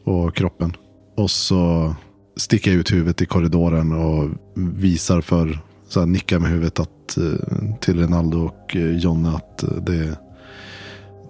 och 0.05 0.37
kroppen. 0.37 0.77
Och 1.17 1.31
så 1.31 1.95
sticker 2.37 2.71
jag 2.71 2.81
ut 2.81 2.93
huvudet 2.93 3.23
i 3.23 3.27
korridoren 3.27 3.93
och 3.93 4.31
visar 4.55 5.21
för, 5.21 5.61
så 5.89 6.01
här, 6.01 6.07
nickar 6.07 6.39
med 6.39 6.51
huvudet 6.51 6.81
att, 6.81 7.17
eh, 7.17 7.75
till 7.81 7.99
Renaldo 7.99 8.39
och 8.39 8.77
eh, 8.77 8.97
Jonna 8.97 9.37
att 9.37 9.65
det 9.87 9.97
är 9.97 10.17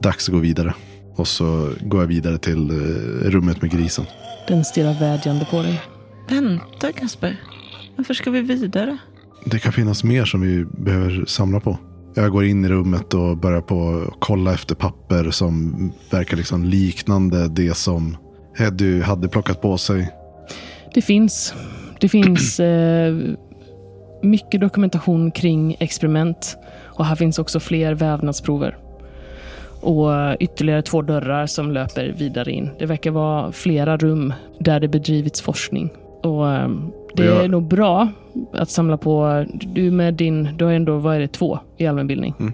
dags 0.02 0.28
att 0.28 0.34
gå 0.34 0.40
vidare. 0.40 0.74
Och 1.16 1.28
så 1.28 1.70
går 1.80 2.00
jag 2.00 2.08
vidare 2.08 2.38
till 2.38 2.70
rummet 3.22 3.62
med 3.62 3.70
grisen. 3.70 4.04
Den 4.48 4.64
stirrar 4.64 5.00
vädjande 5.00 5.44
på 5.44 5.62
dig. 5.62 5.80
Vänta 6.28 6.92
Kasper. 6.92 7.36
Varför 7.96 8.14
ska 8.14 8.30
vi 8.30 8.40
vidare? 8.40 8.98
Det 9.44 9.58
kan 9.58 9.72
finnas 9.72 10.04
mer 10.04 10.24
som 10.24 10.40
vi 10.40 10.64
behöver 10.64 11.24
samla 11.24 11.60
på. 11.60 11.78
Jag 12.14 12.32
går 12.32 12.44
in 12.44 12.64
i 12.64 12.68
rummet 12.68 13.14
och 13.14 13.36
börjar 13.36 13.60
på 13.60 14.04
att 14.08 14.14
kolla 14.18 14.54
efter 14.54 14.74
papper 14.74 15.30
som 15.30 15.92
verkar 16.10 16.36
liksom 16.36 16.64
liknande 16.64 17.48
det 17.48 17.76
som 17.76 18.16
Heddy 18.56 19.00
hade 19.00 19.28
plockat 19.28 19.60
på 19.60 19.78
sig. 19.78 20.10
Det 20.94 21.02
finns. 21.02 21.54
Det 22.00 22.08
finns 22.08 22.60
eh, 22.60 23.14
mycket 24.22 24.60
dokumentation 24.60 25.30
kring 25.30 25.76
experiment. 25.80 26.56
Och 26.84 27.04
här 27.04 27.16
finns 27.16 27.38
också 27.38 27.60
fler 27.60 27.94
vävnadsprover. 27.94 28.78
Och 29.80 30.37
ytterligare 30.40 30.82
två 30.82 31.02
dörrar 31.02 31.47
som 31.47 31.73
löper 31.73 32.14
vidare 32.18 32.52
in. 32.52 32.70
Det 32.78 32.87
verkar 32.87 33.11
vara 33.11 33.52
flera 33.52 33.97
rum 33.97 34.32
där 34.61 34.80
det 34.80 34.88
bedrivits 34.88 35.40
forskning. 35.40 35.90
Och 36.23 36.50
eh, 36.50 36.68
det 37.14 37.30
Och 37.30 37.37
jag- 37.37 37.44
är 37.44 37.49
nog 37.49 37.68
bra 37.68 38.08
att 38.52 38.70
samla 38.70 38.97
på... 38.97 39.44
Du 39.75 39.90
med 39.90 40.14
din... 40.14 40.49
Du 40.56 40.64
har 40.64 40.73
ändå, 40.73 40.99
vad 40.99 41.16
är 41.16 41.20
det, 41.20 41.28
två 41.28 41.58
i 41.76 41.87
allmänbildning. 41.87 42.35
Mm. 42.40 42.52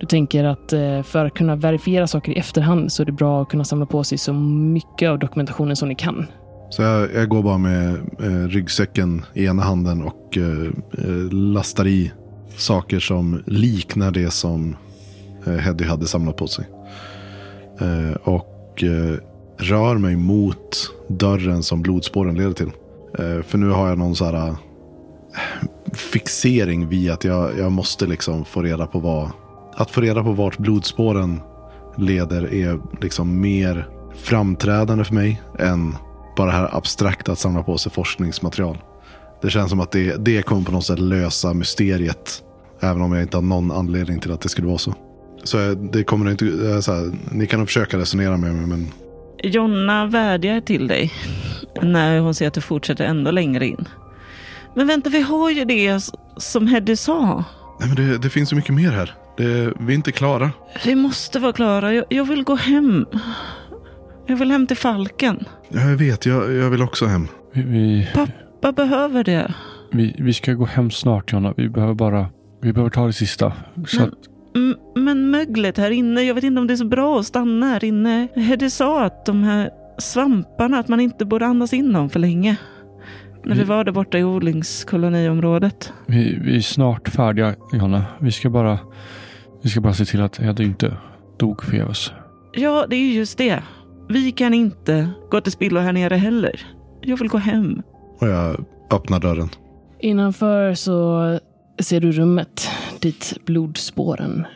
Du 0.00 0.06
tänker 0.06 0.44
att 0.44 0.72
eh, 0.72 1.02
för 1.02 1.24
att 1.26 1.34
kunna 1.34 1.56
verifiera 1.56 2.06
saker 2.06 2.32
i 2.32 2.38
efterhand 2.38 2.92
så 2.92 3.02
är 3.02 3.06
det 3.06 3.12
bra 3.12 3.42
att 3.42 3.48
kunna 3.48 3.64
samla 3.64 3.86
på 3.86 4.04
sig 4.04 4.18
så 4.18 4.32
mycket 4.32 5.10
av 5.10 5.18
dokumentationen 5.18 5.76
som 5.76 5.88
ni 5.88 5.94
kan. 5.94 6.26
Så 6.70 6.82
jag, 6.82 7.14
jag 7.14 7.28
går 7.28 7.42
bara 7.42 7.58
med 7.58 7.94
eh, 8.20 8.48
ryggsäcken 8.48 9.24
i 9.34 9.44
ena 9.44 9.62
handen 9.62 10.02
och 10.02 10.36
eh, 10.38 10.68
eh, 11.04 11.32
lastar 11.32 11.86
i 11.86 12.12
saker 12.56 12.98
som 13.00 13.42
liknar 13.46 14.10
det 14.10 14.30
som 14.30 14.76
Eh, 15.46 15.52
Heddy 15.52 15.84
hade 15.84 16.06
samlat 16.06 16.36
på 16.36 16.46
sig. 16.46 16.64
Eh, 17.80 18.16
och 18.22 18.82
eh, 18.82 19.18
rör 19.58 19.98
mig 19.98 20.16
mot 20.16 20.90
dörren 21.08 21.62
som 21.62 21.82
blodspåren 21.82 22.34
leder 22.34 22.52
till. 22.52 22.70
För 23.46 23.58
nu 23.58 23.70
har 23.70 23.88
jag 23.88 23.98
någon 23.98 24.16
så 24.16 24.24
här 24.24 24.56
fixering 25.92 26.88
vid 26.88 27.10
att 27.10 27.24
jag, 27.24 27.58
jag 27.58 27.72
måste 27.72 28.06
liksom 28.06 28.44
få 28.44 28.62
reda 28.62 28.86
på 28.86 28.98
vad... 28.98 29.30
Att 29.74 29.90
få 29.90 30.00
reda 30.00 30.22
på 30.22 30.32
vart 30.32 30.58
blodspåren 30.58 31.40
leder 31.96 32.54
är 32.54 32.80
liksom 33.00 33.40
mer 33.40 33.88
framträdande 34.14 35.04
för 35.04 35.14
mig 35.14 35.42
än 35.58 35.96
bara 36.36 36.46
det 36.46 36.52
här 36.52 36.76
abstrakta 36.76 37.32
att 37.32 37.38
samla 37.38 37.62
på 37.62 37.78
sig 37.78 37.92
forskningsmaterial. 37.92 38.78
Det 39.42 39.50
känns 39.50 39.70
som 39.70 39.80
att 39.80 39.92
det, 39.92 40.24
det 40.24 40.42
kommer 40.42 40.62
på 40.62 40.72
något 40.72 40.84
sätt 40.84 40.98
lösa 40.98 41.54
mysteriet. 41.54 42.42
Även 42.80 43.02
om 43.02 43.12
jag 43.12 43.22
inte 43.22 43.36
har 43.36 43.42
någon 43.42 43.72
anledning 43.72 44.20
till 44.20 44.32
att 44.32 44.40
det 44.40 44.48
skulle 44.48 44.66
vara 44.66 44.78
så. 44.78 44.94
Så 45.44 45.74
det 45.74 46.04
kommer 46.04 46.30
inte, 46.30 46.82
så 46.82 46.92
här, 46.92 47.10
ni 47.32 47.46
kan 47.46 47.58
nog 47.58 47.68
försöka 47.68 47.98
resonera 47.98 48.36
med 48.36 48.54
mig 48.54 48.66
men 48.66 48.88
Jonna 49.42 50.06
vädjar 50.06 50.60
till 50.60 50.88
dig 50.88 51.12
när 51.82 52.18
hon 52.20 52.34
ser 52.34 52.48
att 52.48 52.54
du 52.54 52.60
fortsätter 52.60 53.04
ändå 53.04 53.30
längre 53.30 53.66
in. 53.66 53.88
Men 54.74 54.86
vänta, 54.86 55.10
vi 55.10 55.20
har 55.22 55.50
ju 55.50 55.64
det 55.64 56.10
som 56.36 56.66
Heddy 56.66 56.96
sa. 56.96 57.44
Nej, 57.80 57.88
men 57.88 57.96
det, 57.96 58.18
det 58.18 58.30
finns 58.30 58.48
så 58.48 58.56
mycket 58.56 58.74
mer 58.74 58.90
här. 58.90 59.14
Det, 59.36 59.72
vi 59.80 59.92
är 59.92 59.96
inte 59.96 60.12
klara. 60.12 60.50
Vi 60.84 60.94
måste 60.94 61.38
vara 61.38 61.52
klara. 61.52 61.94
Jag, 61.94 62.04
jag 62.08 62.24
vill 62.24 62.44
gå 62.44 62.54
hem. 62.54 63.06
Jag 64.26 64.36
vill 64.36 64.50
hem 64.50 64.66
till 64.66 64.76
Falken. 64.76 65.44
Ja, 65.68 65.80
jag 65.80 65.96
vet, 65.96 66.26
jag, 66.26 66.52
jag 66.54 66.70
vill 66.70 66.82
också 66.82 67.06
hem. 67.06 67.28
Vi, 67.52 67.62
vi, 67.62 68.08
Pappa 68.14 68.72
behöver 68.72 69.24
det. 69.24 69.54
vi, 69.92 70.16
vi 70.18 70.32
ska 70.34 70.52
gå 70.52 70.64
hem 70.64 70.90
snart 70.90 71.32
Jonna. 71.32 71.54
Vi 71.56 71.68
behöver 71.68 71.94
bara... 71.94 72.26
Vi 72.62 72.72
behöver 72.72 72.90
ta 72.90 73.06
det 73.06 73.12
sista. 73.12 73.52
Så 73.86 74.00
Men- 74.00 74.08
att, 74.08 74.14
Men 74.94 75.30
möglet 75.30 75.78
här 75.78 75.90
inne, 75.90 76.22
jag 76.22 76.34
vet 76.34 76.44
inte 76.44 76.60
om 76.60 76.66
det 76.66 76.74
är 76.74 76.76
så 76.76 76.84
bra 76.84 77.18
att 77.20 77.26
stanna 77.26 77.66
här 77.66 77.84
inne. 77.84 78.28
Heddy 78.34 78.70
sa 78.70 79.04
att 79.04 79.26
de 79.26 79.42
här 79.44 79.70
svamparna, 79.98 80.78
att 80.78 80.88
man 80.88 81.00
inte 81.00 81.24
borde 81.24 81.46
andas 81.46 81.72
in 81.72 81.92
dem 81.92 82.10
för 82.10 82.20
länge. 82.20 82.56
När 83.44 83.54
vi 83.54 83.60
Vi- 83.60 83.66
var 83.66 83.84
där 83.84 83.92
borta 83.92 84.18
i 84.18 84.24
odlingskoloniområdet. 84.24 85.92
vi, 86.06 86.38
vi 86.44 86.56
är 86.56 86.60
snart 86.60 87.08
färdiga 87.08 87.54
Jonna. 87.72 88.04
Vi 88.18 88.32
ska 88.32 88.50
bara... 88.50 88.78
Vi 89.62 89.68
ska 89.70 89.80
bara 89.80 89.92
se 89.94 90.04
till 90.04 90.20
att 90.22 90.36
Heddy 90.36 90.64
inte 90.64 90.96
dog 91.38 91.62
förgäves. 91.64 92.12
Ja, 92.52 92.86
det 92.90 92.96
är 92.96 93.00
ju 93.00 93.12
just 93.12 93.38
det. 93.38 93.62
Vi 94.08 94.32
kan 94.32 94.54
inte 94.54 95.08
gå 95.30 95.40
till 95.40 95.52
spillo 95.52 95.80
här 95.80 95.92
nere 95.92 96.14
heller. 96.14 96.60
Jag 97.00 97.16
vill 97.16 97.28
gå 97.28 97.38
hem. 97.38 97.82
Och 98.20 98.28
jag 98.28 98.64
öppnar 98.92 99.20
dörren. 99.20 99.48
Innanför 100.00 100.74
så 100.74 101.38
ser 101.78 102.00
du 102.00 102.12
rummet 102.12 102.70
dit 103.04 103.38
blodspåren 103.44 104.46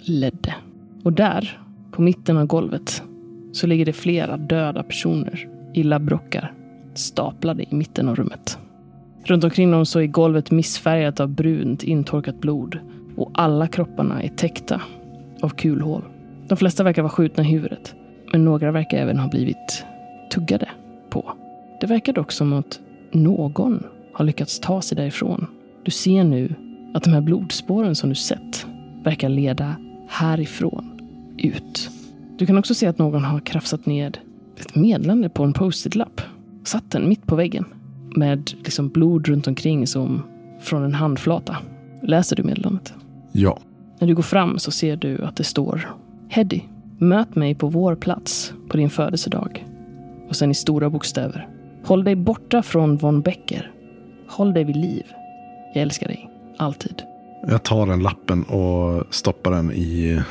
ledde. 0.00 0.54
Och 1.02 1.12
där, 1.12 1.60
på 1.90 2.02
mitten 2.02 2.36
av 2.36 2.46
golvet, 2.46 3.02
så 3.52 3.66
ligger 3.66 3.84
det 3.84 3.92
flera 3.92 4.36
döda 4.36 4.82
personer 4.82 5.48
illa 5.74 5.98
brockar 5.98 6.52
staplade 6.94 7.62
i 7.62 7.74
mitten 7.74 8.08
av 8.08 8.16
rummet. 8.16 8.58
Runt 9.24 9.44
omkring 9.44 9.70
dem 9.70 9.86
så 9.86 10.00
är 10.00 10.06
golvet 10.06 10.50
missfärgat 10.50 11.20
av 11.20 11.28
brunt 11.28 11.82
intorkat 11.82 12.40
blod 12.40 12.78
och 13.16 13.30
alla 13.34 13.68
kropparna 13.68 14.22
är 14.22 14.28
täckta 14.28 14.82
av 15.42 15.48
kulhål. 15.48 16.02
De 16.48 16.56
flesta 16.56 16.84
verkar 16.84 17.02
vara 17.02 17.12
skjutna 17.12 17.44
i 17.44 17.46
huvudet, 17.46 17.94
men 18.32 18.44
några 18.44 18.72
verkar 18.72 18.98
även 18.98 19.18
ha 19.18 19.28
blivit 19.28 19.84
tuggade 20.32 20.68
på. 21.10 21.32
Det 21.80 21.86
verkar 21.86 22.12
dock 22.12 22.32
som 22.32 22.52
att 22.52 22.80
någon 23.12 23.82
har 24.14 24.24
lyckats 24.24 24.60
ta 24.60 24.82
sig 24.82 24.96
därifrån. 24.96 25.46
Du 25.84 25.90
ser 25.90 26.24
nu 26.24 26.54
att 26.94 27.02
de 27.02 27.12
här 27.12 27.20
blodspåren 27.20 27.94
som 27.94 28.08
du 28.08 28.14
sett 28.14 28.66
verkar 29.04 29.28
leda 29.28 29.76
härifrån 30.08 31.00
ut. 31.38 31.90
Du 32.38 32.46
kan 32.46 32.58
också 32.58 32.74
se 32.74 32.86
att 32.86 32.98
någon 32.98 33.24
har 33.24 33.40
krafsat 33.40 33.86
ned 33.86 34.18
ett 34.60 34.74
meddelande 34.74 35.28
på 35.28 35.44
en 35.44 35.52
post-it-lapp. 35.52 36.20
Satt 36.64 36.90
den 36.90 37.08
mitt 37.08 37.26
på 37.26 37.36
väggen 37.36 37.64
med 38.16 38.50
liksom 38.64 38.88
blod 38.88 39.28
runt 39.28 39.46
omkring 39.46 39.86
som 39.86 40.22
från 40.60 40.84
en 40.84 40.94
handflata. 40.94 41.56
Läser 42.02 42.36
du 42.36 42.42
meddelandet? 42.42 42.94
Ja. 43.32 43.58
När 43.98 44.08
du 44.08 44.14
går 44.14 44.22
fram 44.22 44.58
så 44.58 44.70
ser 44.70 44.96
du 44.96 45.24
att 45.24 45.36
det 45.36 45.44
står 45.44 45.88
Heddy, 46.28 46.60
möt 46.98 47.34
mig 47.34 47.54
på 47.54 47.68
vår 47.68 47.94
plats 47.94 48.52
på 48.68 48.76
din 48.76 48.90
födelsedag. 48.90 49.66
Och 50.28 50.36
sen 50.36 50.50
i 50.50 50.54
stora 50.54 50.90
bokstäver. 50.90 51.48
Håll 51.84 52.04
dig 52.04 52.16
borta 52.16 52.62
från 52.62 52.96
von 52.96 53.20
Becker. 53.20 53.70
Håll 54.28 54.54
dig 54.54 54.64
vid 54.64 54.76
liv. 54.76 55.04
Jag 55.74 55.82
älskar 55.82 56.06
dig. 56.06 56.27
Alltid. 56.58 57.02
Jag 57.46 57.62
tar 57.62 57.86
den 57.86 58.02
lappen 58.02 58.42
och 58.44 59.14
stoppar 59.14 59.50
den 59.50 59.72
i, 59.72 60.22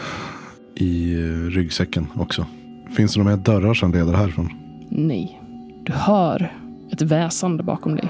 i 0.76 1.16
ryggsäcken 1.50 2.08
också. 2.16 2.46
Finns 2.96 3.14
det 3.14 3.20
några 3.20 3.36
mer 3.36 3.44
dörrar 3.44 3.74
som 3.74 3.94
leder 3.94 4.14
härifrån? 4.14 4.50
Nej. 4.90 5.42
Du 5.84 5.94
hör 5.94 6.54
ett 6.92 7.02
väsande 7.02 7.64
bakom 7.64 7.96
dig. 7.96 8.10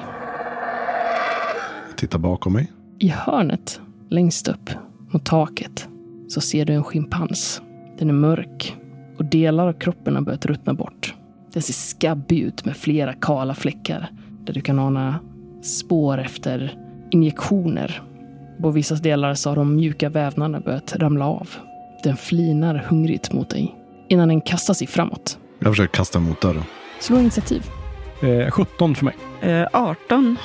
Jag 1.87 1.97
tittar 1.97 2.19
bakom 2.19 2.53
mig. 2.53 2.71
I 2.99 3.07
hörnet, 3.07 3.81
längst 4.09 4.47
upp 4.47 4.69
mot 5.09 5.25
taket, 5.25 5.87
så 6.27 6.41
ser 6.41 6.65
du 6.65 6.73
en 6.73 6.83
schimpans. 6.83 7.61
Den 7.97 8.09
är 8.09 8.13
mörk 8.13 8.75
och 9.17 9.25
delar 9.25 9.67
av 9.67 9.73
kroppen 9.73 10.15
har 10.15 10.21
börjat 10.21 10.45
ruttna 10.45 10.73
bort. 10.73 11.15
Den 11.53 11.61
ser 11.61 11.73
skabbig 11.73 12.39
ut 12.39 12.65
med 12.65 12.77
flera 12.77 13.13
kala 13.13 13.53
fläckar 13.53 14.11
där 14.43 14.53
du 14.53 14.61
kan 14.61 14.79
ana 14.79 15.19
spår 15.61 16.17
efter 16.17 16.86
injektioner. 17.11 18.01
På 18.61 18.71
vissa 18.71 18.95
delar 18.95 19.33
så 19.33 19.49
har 19.49 19.55
de 19.55 19.75
mjuka 19.75 20.09
vävnaderna 20.09 20.59
börjat 20.59 20.95
ramla 20.95 21.25
av. 21.27 21.49
Den 22.03 22.17
flinar 22.17 22.85
hungrigt 22.89 23.33
mot 23.33 23.49
dig 23.49 23.75
innan 24.09 24.27
den 24.27 24.41
kastar 24.41 24.73
sig 24.73 24.87
framåt. 24.87 25.37
Jag 25.59 25.71
försöker 25.71 25.93
kasta 25.93 26.19
mot 26.19 26.41
dörren. 26.41 26.63
Slå 26.99 27.19
initiativ. 27.19 27.63
Eh, 28.21 28.51
17 28.51 28.95
för 28.95 29.05
mig. 29.05 29.15
Eh, 29.41 29.67
18. 29.73 30.37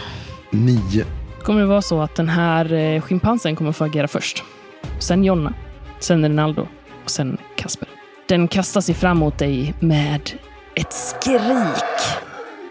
Nio. 0.50 1.04
kommer 1.42 1.61
det 1.61 1.66
vara 1.66 1.83
så 1.83 2.00
att 2.00 2.14
den 2.14 2.28
här 2.28 2.73
eh, 2.73 3.00
schimpansen 3.00 3.57
kommer 3.57 3.73
få 3.73 3.85
agera 3.85 4.09
först. 4.09 4.45
Sen 4.99 5.25
Jonna, 5.25 5.54
sen 5.99 6.23
Rinaldo 6.23 6.66
och 7.04 7.11
sen 7.11 7.37
Kasper. 7.57 7.88
Den 8.28 8.49
kastar 8.49 8.81
sig 8.81 8.95
fram 8.95 9.19
mot 9.19 9.38
dig 9.38 9.75
med 9.81 10.31
ett 10.75 10.92
skrik. 10.92 11.40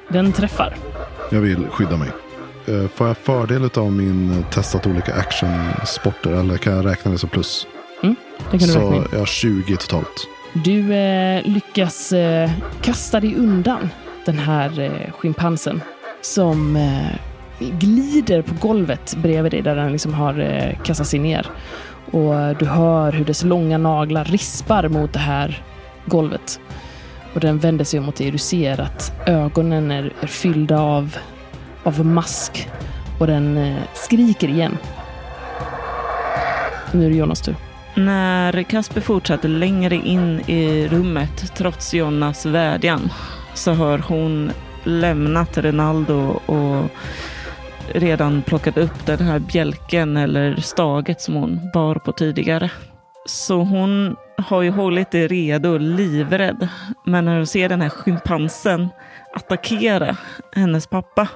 Den 0.10 0.31
träffar. 0.33 0.75
Jag 1.31 1.41
vill 1.41 1.67
skydda 1.67 1.98
mig. 1.98 2.10
Eh, 2.68 2.88
Får 2.88 3.08
jag 3.08 3.18
fördel 3.18 3.70
av 3.75 3.91
min 3.91 4.32
eh, 4.39 4.46
testat 4.50 4.88
olika 4.88 5.13
actionsporter 5.13 6.30
eller 6.32 6.58
kan 6.58 6.74
jag 6.75 6.86
räkna 6.86 7.12
det 7.12 7.18
som 7.18 7.30
plus? 7.30 7.68
Det 8.51 8.58
kan 8.60 8.68
du 8.68 8.74
Så 8.74 8.80
räkna 8.80 8.96
in. 8.96 9.06
jag 9.12 9.20
har 9.20 9.25
20 9.25 9.77
totalt. 9.77 10.27
Du 10.53 10.94
eh, 10.94 11.41
lyckas 11.46 12.12
eh, 12.12 12.51
kasta 12.82 13.20
dig 13.20 13.36
undan 13.36 13.89
den 14.25 14.39
här 14.39 14.80
eh, 14.80 15.12
schimpansen 15.13 15.82
som 16.22 16.75
eh, 16.75 17.15
glider 17.60 18.41
på 18.41 18.53
golvet 18.68 19.15
bredvid 19.18 19.51
dig 19.51 19.62
där 19.62 19.75
den 19.75 19.91
liksom 19.91 20.13
har 20.13 20.39
eh, 20.39 20.80
kastat 20.84 21.08
sig 21.08 21.20
ner. 21.20 21.48
Och 22.12 22.56
du 22.60 22.65
hör 22.65 23.12
hur 23.12 23.25
dess 23.25 23.44
långa 23.44 23.77
naglar 23.77 24.25
rispar 24.25 24.88
mot 24.88 25.13
det 25.13 25.20
här 25.20 25.63
golvet. 26.06 26.60
Och 27.34 27.39
den 27.39 27.60
vänder 27.60 27.86
sig 27.86 28.00
om 28.00 28.06
mot 28.06 28.15
dig 28.15 28.32
du 28.32 28.38
ser 28.38 28.82
att 28.82 29.13
ögonen 29.27 29.91
är, 29.91 30.13
är 30.22 30.27
fyllda 30.27 30.80
av, 30.80 31.18
av 31.83 32.05
mask. 32.05 32.69
Och 33.19 33.27
den 33.27 33.57
eh, 33.57 33.81
skriker 33.93 34.47
igen. 34.47 34.77
Nu 36.91 37.05
är 37.05 37.09
det 37.09 37.15
Jonas 37.15 37.41
tur. 37.41 37.55
När 37.95 38.63
Kasper 38.63 39.01
fortsätter 39.01 39.50
längre 39.50 39.95
in 39.95 40.39
i 40.39 40.88
rummet, 40.88 41.53
trots 41.55 41.93
Jonas 41.93 42.45
vädjan, 42.45 43.09
så 43.53 43.71
har 43.71 43.97
hon 43.97 44.51
lämnat 44.84 45.58
Rinaldo 45.58 46.39
och 46.45 46.89
redan 47.93 48.41
plockat 48.41 48.77
upp 48.77 49.06
den 49.06 49.19
här 49.19 49.39
bjälken 49.39 50.17
eller 50.17 50.56
staget 50.56 51.21
som 51.21 51.36
hon 51.36 51.71
bar 51.73 51.95
på 51.95 52.12
tidigare. 52.12 52.71
Så 53.25 53.63
hon 53.63 54.15
har 54.38 54.62
ju 54.62 54.69
hållit 54.69 55.12
det 55.12 55.27
redo, 55.27 55.77
livrädd. 55.77 56.67
Men 57.06 57.25
när 57.25 57.36
hon 57.36 57.47
ser 57.47 57.69
den 57.69 57.82
här 57.82 57.89
schimpansen 57.89 58.89
attackera 59.34 60.17
hennes 60.56 60.88
pappa 60.88 61.27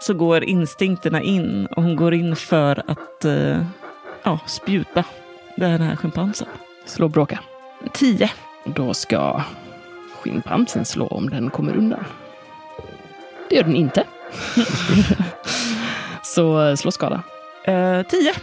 så 0.00 0.14
går 0.14 0.44
instinkterna 0.44 1.22
in 1.22 1.66
och 1.66 1.82
hon 1.82 1.96
går 1.96 2.14
in 2.14 2.36
för 2.36 2.82
att 2.86 3.24
eh, 3.24 3.64
ja, 4.22 4.38
spjuta 4.46 5.04
den 5.56 5.80
här 5.80 5.96
schimpansen. 5.96 6.48
Slå 6.86 7.08
bråka. 7.08 7.40
Tio. 7.92 8.30
Då 8.64 8.94
ska 8.94 9.42
schimpansen 10.22 10.84
slå 10.84 11.06
om 11.06 11.30
den 11.30 11.50
kommer 11.50 11.76
undan. 11.76 12.04
Det 13.48 13.56
gör 13.56 13.62
den 13.62 13.76
inte. 13.76 14.04
Så 16.22 16.68
eh, 16.68 16.74
slå 16.76 16.90
skada. 16.90 17.22
Eh, 17.64 18.02
tio. 18.02 18.34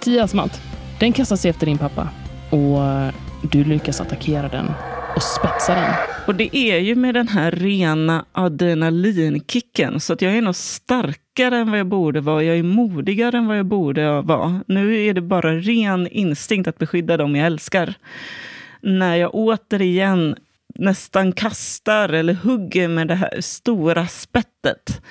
10 0.00 0.28
som 0.28 0.38
allt. 0.38 0.60
Den 1.00 1.12
kastar 1.12 1.36
sig 1.36 1.50
efter 1.50 1.66
din 1.66 1.78
pappa 1.78 2.08
och 2.50 3.12
du 3.42 3.64
lyckas 3.64 4.00
attackera 4.00 4.48
den 4.48 4.70
och 5.16 5.22
spetsa 5.22 5.74
den. 5.74 6.11
Och 6.26 6.34
det 6.34 6.56
är 6.56 6.78
ju 6.78 6.94
med 6.94 7.14
den 7.14 7.28
här 7.28 7.50
rena 7.50 8.24
adrenalinkicken. 8.32 10.00
Så 10.00 10.12
att 10.12 10.22
jag 10.22 10.36
är 10.36 10.42
nog 10.42 10.54
starkare 10.54 11.58
än 11.58 11.70
vad 11.70 11.78
jag 11.80 11.86
borde 11.86 12.20
vara. 12.20 12.42
Jag 12.42 12.58
är 12.58 12.62
modigare 12.62 13.38
än 13.38 13.46
vad 13.46 13.58
jag 13.58 13.66
borde 13.66 14.20
vara. 14.20 14.60
Nu 14.66 15.04
är 15.04 15.14
det 15.14 15.20
bara 15.20 15.54
ren 15.54 16.08
instinkt 16.08 16.68
att 16.68 16.78
beskydda 16.78 17.16
dem 17.16 17.36
jag 17.36 17.46
älskar. 17.46 17.94
När 18.80 19.16
jag 19.16 19.34
återigen 19.34 20.36
nästan 20.74 21.32
kastar 21.32 22.08
eller 22.08 22.34
hugger 22.34 22.88
med 22.88 23.08
det 23.08 23.14
här 23.14 23.40
stora 23.40 24.06
spettet 24.06 25.02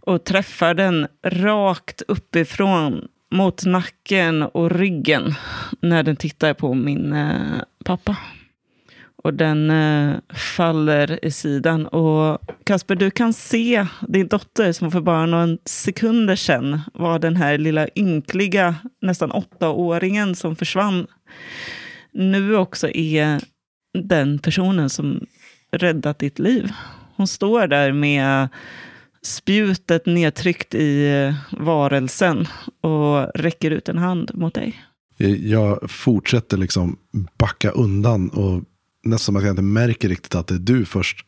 och 0.00 0.24
träffar 0.24 0.74
den 0.74 1.06
rakt 1.26 2.02
uppifrån 2.08 3.08
mot 3.30 3.64
nacken 3.64 4.42
och 4.42 4.70
ryggen 4.70 5.34
när 5.80 6.02
den 6.02 6.16
tittar 6.16 6.54
på 6.54 6.74
min 6.74 7.12
eh, 7.12 7.62
pappa. 7.84 8.16
Och 9.22 9.34
den 9.34 9.70
eh, 9.70 10.16
faller 10.56 11.24
i 11.24 11.30
sidan. 11.30 11.86
Och 11.86 12.38
Kasper, 12.64 12.94
du 12.94 13.10
kan 13.10 13.32
se 13.32 13.86
din 14.08 14.28
dotter 14.28 14.72
som 14.72 14.90
för 14.90 15.00
bara 15.00 15.26
några 15.26 15.58
sekunder 15.64 16.36
sedan 16.36 16.80
var 16.94 17.18
den 17.18 17.36
här 17.36 17.58
lilla 17.58 17.88
ynkliga, 17.96 18.74
nästan 19.00 19.32
åttaåringen 19.32 20.34
som 20.34 20.56
försvann. 20.56 21.06
Nu 22.12 22.56
också 22.56 22.88
är 22.88 23.40
den 23.98 24.38
personen 24.38 24.90
som 24.90 25.26
räddat 25.72 26.18
ditt 26.18 26.38
liv. 26.38 26.72
Hon 27.16 27.26
står 27.26 27.66
där 27.66 27.92
med 27.92 28.48
spjutet 29.22 30.06
nedtryckt 30.06 30.74
i 30.74 31.08
eh, 31.08 31.34
varelsen 31.62 32.46
och 32.80 33.30
räcker 33.34 33.70
ut 33.70 33.88
en 33.88 33.98
hand 33.98 34.30
mot 34.34 34.54
dig. 34.54 34.82
Eh, 35.18 35.30
jag 35.30 35.90
fortsätter 35.90 36.56
liksom 36.56 36.96
backa 37.38 37.70
undan 37.70 38.28
och 38.28 38.62
nästan 39.02 39.18
som 39.18 39.36
att 39.36 39.42
jag 39.42 39.52
inte 39.52 39.62
märker 39.62 40.08
riktigt 40.08 40.34
att 40.34 40.46
det 40.46 40.54
är 40.54 40.58
du 40.58 40.84
först. 40.84 41.26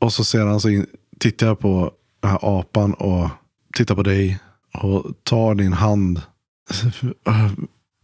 Och 0.00 0.12
så 0.12 0.24
sedan 0.24 0.60
så 0.60 0.68
in, 0.68 0.86
tittar 1.18 1.46
jag 1.46 1.58
på 1.58 1.92
den 2.20 2.30
här 2.30 2.38
apan 2.42 2.94
och 2.94 3.30
tittar 3.74 3.94
på 3.94 4.02
dig 4.02 4.38
och 4.74 5.04
tar 5.22 5.54
din 5.54 5.72
hand. 5.72 6.22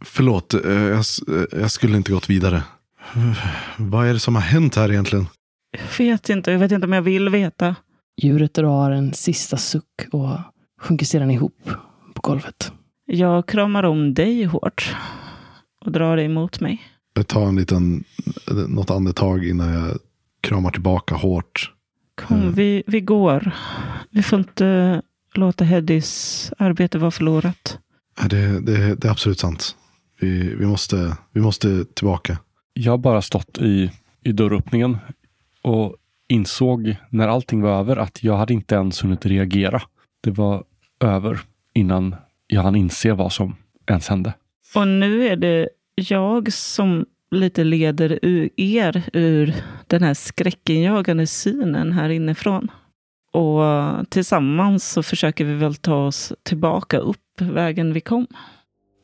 Förlåt, 0.04 0.54
eh, 0.54 0.72
jag, 0.72 1.04
eh, 1.28 1.60
jag 1.60 1.70
skulle 1.70 1.96
inte 1.96 2.12
gått 2.12 2.30
vidare. 2.30 2.62
Vad 3.76 4.06
är 4.06 4.12
det 4.12 4.18
som 4.18 4.34
har 4.34 4.42
hänt 4.42 4.76
här 4.76 4.92
egentligen? 4.92 5.26
Jag 5.70 6.06
vet 6.06 6.28
inte, 6.28 6.50
jag 6.50 6.58
vet 6.58 6.72
inte 6.72 6.86
om 6.86 6.92
jag 6.92 7.02
vill 7.02 7.28
veta. 7.28 7.76
Djuret 8.22 8.54
drar 8.54 8.90
en 8.90 9.14
sista 9.14 9.56
suck 9.56 10.08
och 10.12 10.38
sjunker 10.80 11.06
sedan 11.06 11.30
ihop 11.30 11.70
på 12.14 12.20
golvet. 12.20 12.72
Jag 13.06 13.48
kramar 13.48 13.82
om 13.82 14.14
dig 14.14 14.44
hårt 14.44 14.96
och 15.84 15.92
drar 15.92 16.16
dig 16.16 16.28
mot 16.28 16.60
mig. 16.60 16.82
Jag 17.14 17.26
tar 17.28 17.46
en 17.46 17.56
liten, 17.56 18.04
något 18.68 18.90
andetag 18.90 19.46
innan 19.46 19.72
jag 19.72 19.98
kramar 20.40 20.70
tillbaka 20.70 21.14
hårt. 21.14 21.72
Kom, 22.14 22.36
Mm. 22.40 22.52
vi, 22.52 22.82
vi 22.86 23.00
går. 23.00 23.50
Vi 24.10 24.22
får 24.22 24.38
inte 24.38 25.02
låta 25.34 25.64
Heddys 25.64 26.52
arbete 26.58 26.98
vara 26.98 27.10
förlorat. 27.10 27.78
Det, 28.30 28.60
det, 28.60 28.94
det 28.94 29.06
är 29.08 29.10
absolut 29.10 29.38
sant. 29.38 29.76
Vi, 30.20 30.54
vi, 30.54 30.66
måste, 30.66 31.16
vi 31.32 31.40
måste 31.40 31.84
tillbaka. 31.84 32.38
Jag 32.72 32.92
har 32.92 32.98
bara 32.98 33.22
stått 33.22 33.58
i, 33.58 33.90
i 34.24 34.32
dörröppningen 34.32 34.96
och 35.62 35.96
insåg 36.28 36.96
när 37.10 37.28
allting 37.28 37.60
var 37.60 37.78
över 37.80 37.96
att 37.96 38.22
jag 38.24 38.36
hade 38.36 38.54
inte 38.54 38.74
ens 38.74 39.04
hunnit 39.04 39.26
reagera. 39.26 39.82
Det 40.22 40.30
var 40.30 40.64
över 41.00 41.40
innan 41.74 42.16
jag 42.46 42.62
hann 42.62 42.76
inse 42.76 43.12
vad 43.12 43.32
som 43.32 43.56
ens 43.86 44.08
hände. 44.08 44.34
Och 44.74 44.88
nu 44.88 45.26
är 45.26 45.36
det 45.36 45.68
jag 45.94 46.52
som 46.52 47.04
lite 47.30 47.64
leder 47.64 48.18
er 48.60 49.02
ur 49.12 49.54
den 49.86 50.02
här 50.02 50.14
skräckinjagande 50.14 51.26
synen 51.26 51.92
här 51.92 52.08
inifrån. 52.08 52.70
Och 53.32 53.62
tillsammans 54.10 54.92
så 54.92 55.02
försöker 55.02 55.44
vi 55.44 55.54
väl 55.54 55.74
ta 55.74 56.06
oss 56.06 56.32
tillbaka 56.42 56.98
upp 56.98 57.40
vägen 57.40 57.92
vi 57.92 58.00
kom. 58.00 58.26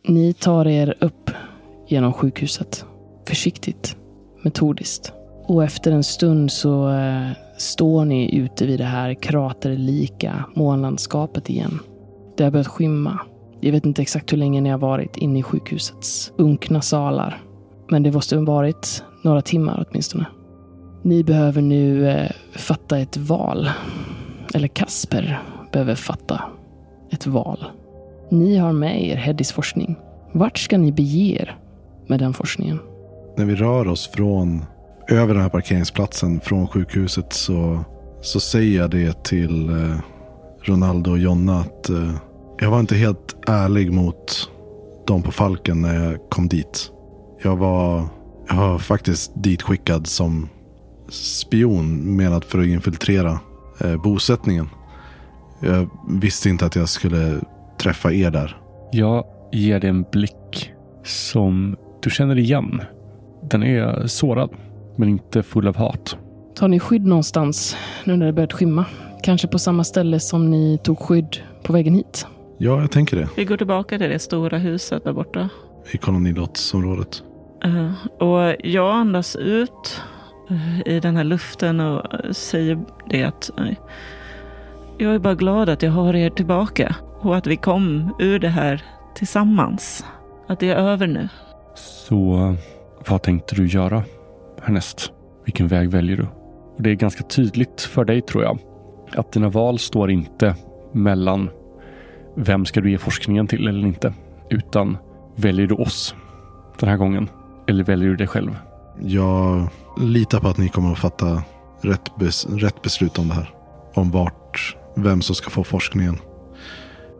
Ni 0.08 0.32
tar 0.32 0.66
er 0.66 0.94
upp 1.00 1.30
genom 1.88 2.12
sjukhuset. 2.12 2.84
Försiktigt, 3.28 3.96
metodiskt. 4.42 5.12
Och 5.46 5.64
efter 5.64 5.92
en 5.92 6.04
stund 6.04 6.52
så 6.52 6.90
eh, 6.90 7.30
står 7.58 8.04
ni 8.04 8.36
ute 8.36 8.66
vid 8.66 8.80
det 8.80 8.84
här 8.84 9.14
kraterlika 9.14 10.44
månlandskapet 10.54 11.50
igen. 11.50 11.78
Det 12.36 12.44
har 12.44 12.50
börjat 12.50 12.68
skymma. 12.68 13.20
Jag 13.60 13.72
vet 13.72 13.86
inte 13.86 14.02
exakt 14.02 14.32
hur 14.32 14.36
länge 14.36 14.60
ni 14.60 14.68
har 14.68 14.78
varit 14.78 15.16
inne 15.16 15.38
i 15.38 15.42
sjukhusets 15.42 16.32
unkna 16.36 16.80
salar. 16.80 17.42
Men 17.90 18.02
det 18.02 18.12
måste 18.12 18.36
ha 18.36 18.44
varit 18.44 19.04
några 19.22 19.42
timmar 19.42 19.86
åtminstone. 19.88 20.26
Ni 21.02 21.24
behöver 21.24 21.62
nu 21.62 22.10
eh, 22.10 22.30
fatta 22.56 22.98
ett 22.98 23.16
val. 23.16 23.70
Eller 24.54 24.68
Kasper 24.68 25.42
behöver 25.72 25.94
fatta 25.94 26.42
ett 27.10 27.26
val. 27.26 27.64
Ni 28.30 28.56
har 28.56 28.72
med 28.72 29.04
er 29.04 29.16
Heddys 29.16 29.52
forskning. 29.52 29.96
Vart 30.32 30.58
ska 30.58 30.78
ni 30.78 30.92
bege 30.92 31.42
er 31.42 31.56
med 32.06 32.18
den 32.18 32.34
forskningen? 32.34 32.78
När 33.36 33.44
vi 33.44 33.54
rör 33.54 33.88
oss 33.88 34.10
från 34.14 34.64
över 35.08 35.34
den 35.34 35.42
här 35.42 35.50
parkeringsplatsen 35.50 36.40
från 36.40 36.68
sjukhuset 36.68 37.32
så, 37.32 37.84
så 38.20 38.40
säger 38.40 38.80
jag 38.80 38.90
det 38.90 39.24
till 39.24 39.68
eh, 39.68 39.96
Ronaldo 40.62 41.10
och 41.10 41.18
Jonna 41.18 41.60
att 41.60 41.90
eh, 41.90 42.14
jag 42.60 42.70
var 42.70 42.80
inte 42.80 42.94
helt 42.94 43.36
ärlig 43.48 43.92
mot 43.92 44.50
dem 45.06 45.22
på 45.22 45.32
Falken 45.32 45.82
när 45.82 46.04
jag 46.04 46.30
kom 46.30 46.48
dit. 46.48 46.90
Jag 47.42 47.56
var, 47.56 48.04
jag 48.48 48.56
var 48.56 48.78
faktiskt 48.78 49.32
ditskickad 49.34 50.06
som 50.06 50.48
spion 51.08 52.16
menat 52.16 52.44
för 52.44 52.58
att 52.58 52.66
infiltrera 52.66 53.40
eh, 53.80 54.02
bosättningen. 54.02 54.68
Jag 55.60 55.90
visste 56.08 56.48
inte 56.48 56.66
att 56.66 56.76
jag 56.76 56.88
skulle 56.88 57.40
träffa 57.78 58.12
er 58.12 58.30
där. 58.30 58.56
Jag 58.92 59.24
ger 59.52 59.80
dig 59.80 59.90
en 59.90 60.04
blick 60.12 60.72
som 61.04 61.76
du 62.02 62.10
känner 62.10 62.38
igen. 62.38 62.82
Den 63.50 63.62
är 63.62 64.06
sårad, 64.06 64.50
men 64.96 65.08
inte 65.08 65.42
full 65.42 65.68
av 65.68 65.76
hat. 65.76 66.16
Tar 66.54 66.68
ni 66.68 66.80
skydd 66.80 67.06
någonstans 67.06 67.76
nu 68.04 68.16
när 68.16 68.26
det 68.26 68.32
börjat 68.32 68.52
skymma? 68.52 68.84
Kanske 69.22 69.48
på 69.48 69.58
samma 69.58 69.84
ställe 69.84 70.20
som 70.20 70.50
ni 70.50 70.78
tog 70.82 70.98
skydd 70.98 71.36
på 71.62 71.72
vägen 71.72 71.94
hit? 71.94 72.26
Ja, 72.62 72.80
jag 72.80 72.90
tänker 72.90 73.16
det. 73.16 73.28
Vi 73.36 73.44
går 73.44 73.56
tillbaka 73.56 73.98
till 73.98 74.10
det 74.10 74.18
stora 74.18 74.58
huset 74.58 75.04
där 75.04 75.12
borta. 75.12 75.48
I 75.92 75.98
kolonilottsområdet. 75.98 77.22
Eh, 77.64 77.92
och 78.18 78.56
jag 78.64 78.94
andas 78.94 79.36
ut 79.36 80.02
eh, 80.50 80.94
i 80.94 81.00
den 81.00 81.16
här 81.16 81.24
luften 81.24 81.80
och 81.80 82.36
säger 82.36 82.78
det 83.08 83.22
att 83.22 83.50
jag 84.98 85.14
är 85.14 85.18
bara 85.18 85.34
glad 85.34 85.68
att 85.68 85.82
jag 85.82 85.90
har 85.90 86.14
er 86.14 86.30
tillbaka 86.30 86.96
och 87.20 87.36
att 87.36 87.46
vi 87.46 87.56
kom 87.56 88.14
ur 88.18 88.38
det 88.38 88.48
här 88.48 88.82
tillsammans. 89.14 90.04
Att 90.46 90.60
det 90.60 90.68
är 90.68 90.76
över 90.76 91.06
nu. 91.06 91.28
Så 91.74 92.54
vad 93.08 93.22
tänkte 93.22 93.54
du 93.54 93.66
göra 93.66 94.02
härnäst? 94.62 95.12
Vilken 95.44 95.68
väg 95.68 95.90
väljer 95.90 96.16
du? 96.16 96.26
Och 96.76 96.82
det 96.82 96.90
är 96.90 96.94
ganska 96.94 97.24
tydligt 97.24 97.80
för 97.80 98.04
dig 98.04 98.20
tror 98.20 98.44
jag 98.44 98.58
att 99.12 99.32
dina 99.32 99.48
val 99.48 99.78
står 99.78 100.10
inte 100.10 100.54
mellan 100.92 101.50
vem 102.34 102.66
ska 102.66 102.80
du 102.80 102.90
ge 102.90 102.98
forskningen 102.98 103.46
till 103.46 103.68
eller 103.68 103.86
inte, 103.86 104.14
utan 104.50 104.96
väljer 105.36 105.66
du 105.66 105.74
oss 105.74 106.14
den 106.78 106.88
här 106.88 106.96
gången 106.96 107.28
eller 107.66 107.84
väljer 107.84 108.08
du 108.08 108.16
dig 108.16 108.26
själv? 108.26 108.56
Jag 109.00 109.68
litar 110.00 110.40
på 110.40 110.48
att 110.48 110.58
ni 110.58 110.68
kommer 110.68 110.92
att 110.92 110.98
fatta 110.98 111.42
rätt, 111.80 112.16
bes 112.18 112.46
rätt 112.46 112.82
beslut 112.82 113.18
om 113.18 113.28
det 113.28 113.34
här. 113.34 113.50
Om 113.94 114.10
vart, 114.10 114.76
vem 114.96 115.22
som 115.22 115.34
ska 115.34 115.50
få 115.50 115.64
forskningen. 115.64 116.16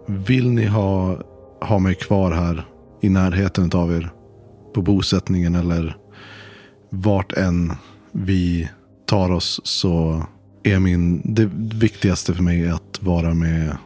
Vill 0.07 0.51
ni 0.51 0.67
ha, 0.67 1.17
ha 1.61 1.79
mig 1.79 1.95
kvar 1.95 2.33
här 2.33 2.65
i 3.01 3.09
närheten 3.09 3.71
av 3.75 3.93
er 3.93 4.11
på 4.75 4.83
bosättningen 4.83 5.55
eller 5.55 5.97
vart 6.91 7.33
än 7.33 7.73
vi 8.13 8.69
tar 9.07 9.33
oss 9.33 9.61
så 9.65 10.23
är 10.63 10.79
min, 10.79 11.23
det 11.25 11.51
viktigaste 11.55 12.35
för 12.35 12.43
mig 12.43 12.71
att 12.71 13.03
vara 13.03 13.35
med, 13.35 13.77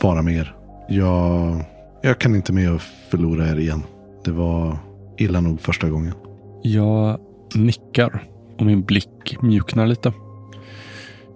vara 0.00 0.22
med 0.22 0.34
er. 0.34 0.59
Jag, 0.92 1.64
jag 2.02 2.18
kan 2.18 2.34
inte 2.34 2.52
med 2.52 2.70
att 2.70 2.82
förlora 2.82 3.48
er 3.48 3.56
igen. 3.58 3.82
Det 4.24 4.30
var 4.30 4.78
illa 5.18 5.40
nog 5.40 5.60
första 5.60 5.88
gången. 5.88 6.14
Jag 6.62 7.18
nickar 7.54 8.22
och 8.58 8.66
min 8.66 8.82
blick 8.82 9.36
mjuknar 9.40 9.86
lite. 9.86 10.12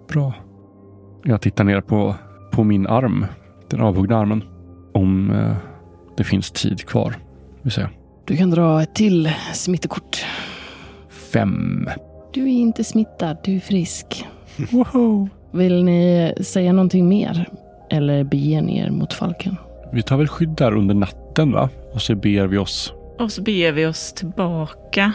Bra. 0.07 0.33
Jag 1.23 1.41
tittar 1.41 1.63
ner 1.63 1.81
på, 1.81 2.15
på 2.51 2.63
min 2.63 2.87
arm, 2.87 3.25
den 3.69 3.81
avhuggna 3.81 4.17
armen. 4.17 4.43
Om 4.93 5.31
eh, 5.31 5.55
det 6.17 6.23
finns 6.23 6.51
tid 6.51 6.85
kvar, 6.85 7.15
vill 7.61 7.71
säga. 7.71 7.89
Du 8.25 8.37
kan 8.37 8.49
dra 8.49 8.81
ett 8.81 8.95
till 8.95 9.29
smittekort. 9.53 10.25
Fem. 11.09 11.89
Du 12.33 12.41
är 12.43 12.47
inte 12.47 12.83
smittad, 12.83 13.37
du 13.43 13.55
är 13.55 13.59
frisk. 13.59 14.25
Woho! 14.71 15.29
Vill 15.51 15.83
ni 15.83 16.33
säga 16.41 16.73
någonting 16.73 17.09
mer? 17.09 17.49
Eller 17.89 18.23
bege 18.23 18.61
ni 18.61 18.79
er 18.79 18.89
mot 18.89 19.13
Falken? 19.13 19.57
Vi 19.93 20.01
tar 20.03 20.17
väl 20.17 20.27
skydd 20.27 20.49
där 20.49 20.75
under 20.75 20.95
natten 20.95 21.51
va? 21.51 21.69
Och 21.93 22.01
så 22.01 22.15
ber 22.15 22.47
vi 22.47 22.57
oss. 22.57 22.93
Och 23.19 23.31
så 23.31 23.41
beger 23.41 23.71
vi 23.71 23.85
oss 23.85 24.13
tillbaka. 24.13 25.13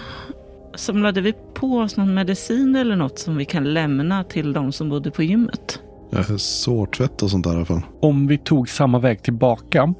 Samlade 0.74 1.20
vi 1.20 1.32
på 1.54 1.66
oss 1.78 1.96
någon 1.96 2.14
medicin 2.14 2.76
eller 2.76 2.96
något 2.96 3.18
som 3.18 3.36
vi 3.36 3.44
kan 3.44 3.74
lämna 3.74 4.24
till 4.24 4.52
de 4.52 4.72
som 4.72 4.88
bodde 4.88 5.10
på 5.10 5.22
gymmet? 5.22 5.80
Är 6.12 6.36
sårtvätt 6.38 7.22
och 7.22 7.30
sånt 7.30 7.44
där 7.44 7.52
i 7.52 7.56
alla 7.56 7.64
fall. 7.64 7.80
Om 8.02 8.26
vi 8.26 8.38
tog 8.38 8.68
samma 8.68 8.98
väg 8.98 9.22
tillbaka 9.22 9.94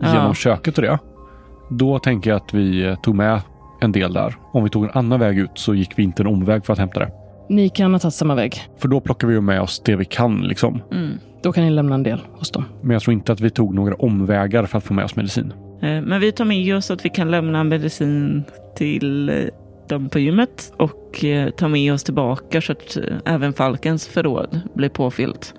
Ja. 0.00 0.14
genom 0.14 0.34
köket 0.34 0.78
och 0.78 0.82
det. 0.84 0.98
Då 1.70 1.98
tänker 1.98 2.30
jag 2.30 2.36
att 2.36 2.54
vi 2.54 2.96
tog 3.02 3.14
med 3.14 3.40
en 3.80 3.92
del 3.92 4.12
där. 4.12 4.34
Om 4.52 4.64
vi 4.64 4.70
tog 4.70 4.84
en 4.84 4.90
annan 4.94 5.20
väg 5.20 5.38
ut 5.38 5.50
så 5.54 5.74
gick 5.74 5.98
vi 5.98 6.02
inte 6.02 6.22
en 6.22 6.26
omväg 6.26 6.64
för 6.66 6.72
att 6.72 6.78
hämta 6.78 7.00
det. 7.00 7.10
Ni 7.48 7.68
kan 7.68 7.92
ha 7.92 7.98
tagit 7.98 8.14
samma 8.14 8.34
väg. 8.34 8.62
För 8.78 8.88
då 8.88 9.00
plockar 9.00 9.28
vi 9.28 9.34
ju 9.34 9.40
med 9.40 9.60
oss 9.60 9.82
det 9.84 9.96
vi 9.96 10.04
kan 10.04 10.40
liksom. 10.40 10.82
Mm. 10.92 11.10
Då 11.42 11.52
kan 11.52 11.64
ni 11.64 11.70
lämna 11.70 11.94
en 11.94 12.02
del 12.02 12.20
hos 12.32 12.50
dem. 12.50 12.64
Men 12.82 12.90
jag 12.90 13.02
tror 13.02 13.12
inte 13.12 13.32
att 13.32 13.40
vi 13.40 13.50
tog 13.50 13.74
några 13.74 13.94
omvägar 13.94 14.66
för 14.66 14.78
att 14.78 14.84
få 14.84 14.94
med 14.94 15.04
oss 15.04 15.16
medicin. 15.16 15.52
Eh, 15.82 16.00
Men 16.02 16.20
vi 16.20 16.32
tar 16.32 16.44
med 16.44 16.76
oss 16.76 16.90
att 16.90 17.04
vi 17.04 17.08
kan 17.08 17.30
lämna 17.30 17.64
medicin 17.64 18.44
till 18.76 19.28
eh, 19.28 19.34
dem 19.88 20.08
på 20.08 20.18
gymmet 20.18 20.72
och 20.76 21.24
eh, 21.24 21.50
ta 21.50 21.68
med 21.68 21.92
oss 21.92 22.04
tillbaka 22.04 22.60
så 22.60 22.72
att 22.72 22.96
eh, 22.96 23.02
även 23.24 23.52
Falkens 23.52 24.08
förråd 24.08 24.60
blir 24.74 24.88
påfyllt. 24.88 25.54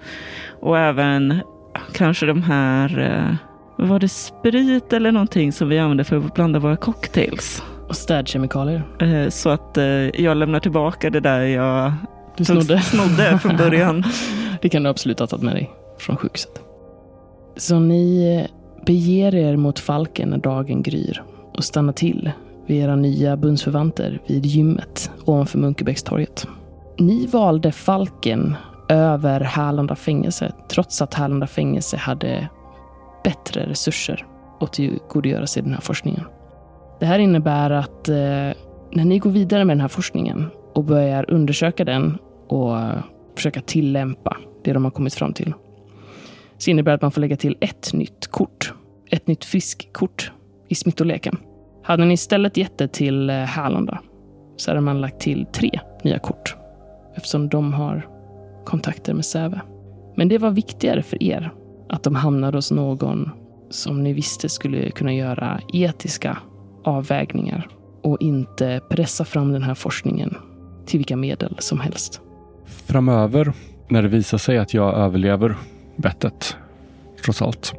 Och 0.62 0.78
även 0.80 1.39
kanske 1.93 2.26
de 2.26 2.43
här, 2.43 3.00
eh, 3.00 3.36
vad 3.78 3.88
var 3.88 4.00
det, 4.00 4.10
sprit 4.10 4.93
eller 4.93 5.12
någonting 5.12 5.52
som 5.52 5.69
vi 5.69 5.80
använder 5.80 6.04
för 6.04 6.17
att 6.17 6.34
blanda 6.34 6.60
våra 6.60 6.76
cocktails. 6.78 7.63
Och 7.88 7.95
städkemikalier. 7.95 8.84
Eh, 9.02 9.30
Så 9.30 9.50
att 9.50 9.78
eh, 9.78 9.84
jag 10.21 10.38
lämnar 10.38 10.60
tillbaka 10.60 11.10
det 11.10 11.19
där 11.19 11.39
jag 11.41 11.93
Du 12.38 12.45
snodde. 12.45 12.80
snodde 12.82 13.39
från 13.41 13.58
början. 13.58 14.04
Det 14.62 14.69
kan 14.69 14.84
du 14.84 14.89
absolut 14.89 15.19
ha 15.19 15.28
tagit 15.28 15.43
med 15.45 15.56
dig 15.56 15.71
från 16.00 16.15
sjukhuset. 16.17 16.62
Så 17.58 17.80
ni 17.80 18.36
eh, 18.45 18.86
beger 18.86 19.36
er 19.36 19.56
mot 19.56 19.80
Falken 19.80 20.30
när 20.30 20.38
dagen 20.38 20.84
gryr 20.84 21.23
och 21.54 21.63
stannar 21.63 21.93
till 21.93 22.32
vid 22.67 22.84
era 22.84 22.95
nya 22.95 23.38
bundsförvanter 23.38 24.21
vid 24.28 24.45
gymmet 24.45 25.12
ovanför 25.26 25.58
Munkebäckstorget. 25.58 26.47
Ni 27.00 27.26
valde 27.28 27.71
Falken 27.71 28.56
över 28.89 29.39
Härlanda 29.41 29.95
fängelse 29.95 30.52
trots 30.69 31.02
att 31.02 31.13
Härlanda 31.13 31.47
fängelse 31.47 31.97
hade 31.97 32.50
bättre 33.23 33.69
resurser 33.69 34.26
att 34.60 34.73
tillgodogöra 34.73 35.47
sig 35.47 35.63
den 35.63 35.73
här 35.73 35.82
forskningen. 35.82 36.23
Det 36.99 37.05
här 37.05 37.19
innebär 37.19 37.69
att 37.69 38.10
eh, 38.10 38.15
när 38.91 39.05
ni 39.05 39.19
går 39.19 39.29
vidare 39.29 39.65
med 39.65 39.75
den 39.77 39.81
här 39.81 39.88
forskningen 39.88 40.45
och 40.73 40.83
börjar 40.83 41.31
undersöka 41.31 41.86
den 41.86 42.17
och 42.47 42.77
försöka 43.36 43.62
tillämpa 43.62 44.38
det 44.63 44.73
de 44.73 44.83
har 44.83 44.91
kommit 44.91 45.13
fram 45.13 45.33
till. 45.33 45.53
Så 46.57 46.69
innebär 46.69 46.91
det 46.91 46.95
att 46.95 47.01
man 47.01 47.12
får 47.12 47.21
lägga 47.21 47.38
till 47.38 47.57
ett 47.62 47.93
nytt 47.93 48.27
kort. 48.27 48.73
Ett 49.12 49.27
nytt 49.27 49.45
friskkort 49.45 50.31
i 50.67 50.75
smittoleken. 50.75 51.38
Hade 51.83 52.05
ni 52.05 52.13
istället 52.13 52.57
gett 52.57 52.77
det 52.77 52.88
till 52.88 53.29
eh, 53.29 53.36
Härlanda 53.36 53.99
så 54.57 54.71
hade 54.71 54.81
man 54.81 55.01
lagt 55.01 55.19
till 55.19 55.45
tre 55.53 55.79
nya 56.03 56.19
kort. 56.19 56.55
Eftersom 57.15 57.49
de 57.49 57.73
har 57.73 58.07
kontakter 58.65 59.13
med 59.13 59.25
Säve. 59.25 59.62
Men 60.15 60.27
det 60.27 60.38
var 60.38 60.51
viktigare 60.51 61.03
för 61.03 61.23
er 61.23 61.51
att 61.89 62.03
de 62.03 62.15
hamnade 62.15 62.57
hos 62.57 62.71
någon 62.71 63.29
som 63.69 64.03
ni 64.03 64.13
visste 64.13 64.49
skulle 64.49 64.91
kunna 64.91 65.13
göra 65.13 65.60
etiska 65.73 66.38
avvägningar 66.88 67.67
och 68.02 68.17
inte 68.19 68.82
pressa 68.89 69.26
fram 69.26 69.52
den 69.52 69.63
här 69.63 69.76
forskningen 69.76 70.36
till 70.86 71.00
vilka 71.00 71.17
medel 71.17 71.56
som 71.60 71.80
helst. 71.80 72.21
Framöver, 72.65 73.54
när 73.88 74.02
det 74.02 74.08
visar 74.08 74.38
sig 74.38 74.58
att 74.58 74.73
jag 74.73 74.93
överlever 74.93 75.56
bettet, 75.95 76.58
trots 77.23 77.41
allt, 77.41 77.73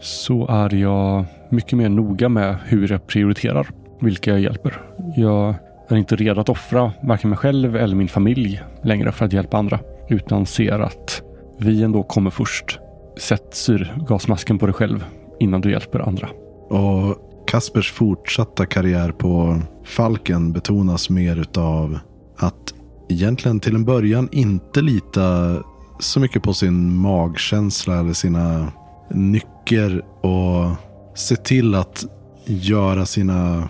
så 0.00 0.46
är 0.46 0.74
jag 0.74 1.24
mycket 1.50 1.78
mer 1.78 1.88
noga 1.88 2.28
med 2.28 2.56
hur 2.64 2.92
jag 2.92 3.06
prioriterar 3.06 3.68
vilka 4.00 4.30
jag 4.30 4.40
hjälper. 4.40 4.82
Jag 5.16 5.54
är 5.88 5.96
inte 5.96 6.16
redo 6.16 6.40
att 6.40 6.48
offra 6.48 6.92
varken 7.02 7.30
mig 7.30 7.36
själv 7.36 7.76
eller 7.76 7.96
min 7.96 8.08
familj 8.08 8.62
längre 8.82 9.12
för 9.12 9.24
att 9.24 9.32
hjälpa 9.32 9.56
andra, 9.56 9.78
utan 10.08 10.46
ser 10.46 10.80
att 10.80 11.22
vi 11.58 11.82
ändå 11.82 12.02
kommer 12.02 12.30
först. 12.30 12.78
Sätt 13.16 13.54
syrgasmasken 13.54 14.58
på 14.58 14.66
dig 14.66 14.72
själv 14.72 15.04
innan 15.40 15.60
du 15.60 15.70
hjälper 15.70 16.00
andra. 16.00 16.28
Och 16.68 17.33
Kaspers 17.54 17.92
fortsatta 17.92 18.66
karriär 18.66 19.12
på 19.12 19.60
Falken 19.84 20.52
betonas 20.52 21.10
mer 21.10 21.36
utav 21.36 21.98
att 22.36 22.74
egentligen 23.08 23.60
till 23.60 23.74
en 23.74 23.84
början 23.84 24.28
inte 24.32 24.82
lita 24.82 25.56
så 25.98 26.20
mycket 26.20 26.42
på 26.42 26.54
sin 26.54 26.96
magkänsla 26.96 28.00
eller 28.00 28.12
sina 28.12 28.72
nycker 29.10 30.04
och 30.20 30.70
se 31.14 31.36
till 31.36 31.74
att 31.74 32.04
göra 32.46 33.06
sina, 33.06 33.68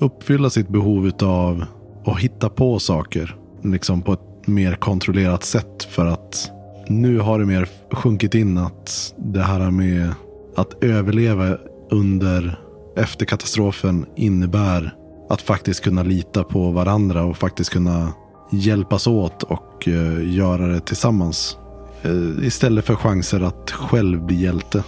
uppfylla 0.00 0.50
sitt 0.50 0.68
behov 0.68 1.06
utav 1.06 1.64
att 2.04 2.18
hitta 2.18 2.48
på 2.48 2.78
saker. 2.78 3.36
Liksom 3.62 4.02
på 4.02 4.12
ett 4.12 4.46
mer 4.46 4.74
kontrollerat 4.74 5.44
sätt 5.44 5.82
för 5.82 6.06
att 6.06 6.50
nu 6.88 7.18
har 7.18 7.38
det 7.38 7.46
mer 7.46 7.68
sjunkit 7.92 8.34
in 8.34 8.58
att 8.58 9.14
det 9.16 9.42
här 9.42 9.70
med 9.70 10.14
att 10.56 10.84
överleva 10.84 11.58
under 11.90 12.65
efter 12.96 13.26
katastrofen 13.26 14.06
innebär 14.16 14.94
att 15.28 15.42
faktiskt 15.42 15.84
kunna 15.84 16.02
lita 16.02 16.44
på 16.44 16.70
varandra 16.70 17.24
och 17.24 17.36
faktiskt 17.36 17.70
kunna 17.70 18.12
hjälpas 18.52 19.06
åt 19.06 19.42
och 19.42 19.88
uh, 19.88 20.34
göra 20.34 20.66
det 20.66 20.80
tillsammans. 20.80 21.58
Uh, 22.04 22.46
istället 22.46 22.84
för 22.84 22.94
chanser 22.94 23.40
att 23.40 23.70
själv 23.70 24.26
bli 24.26 24.36
hjälte. 24.36 24.84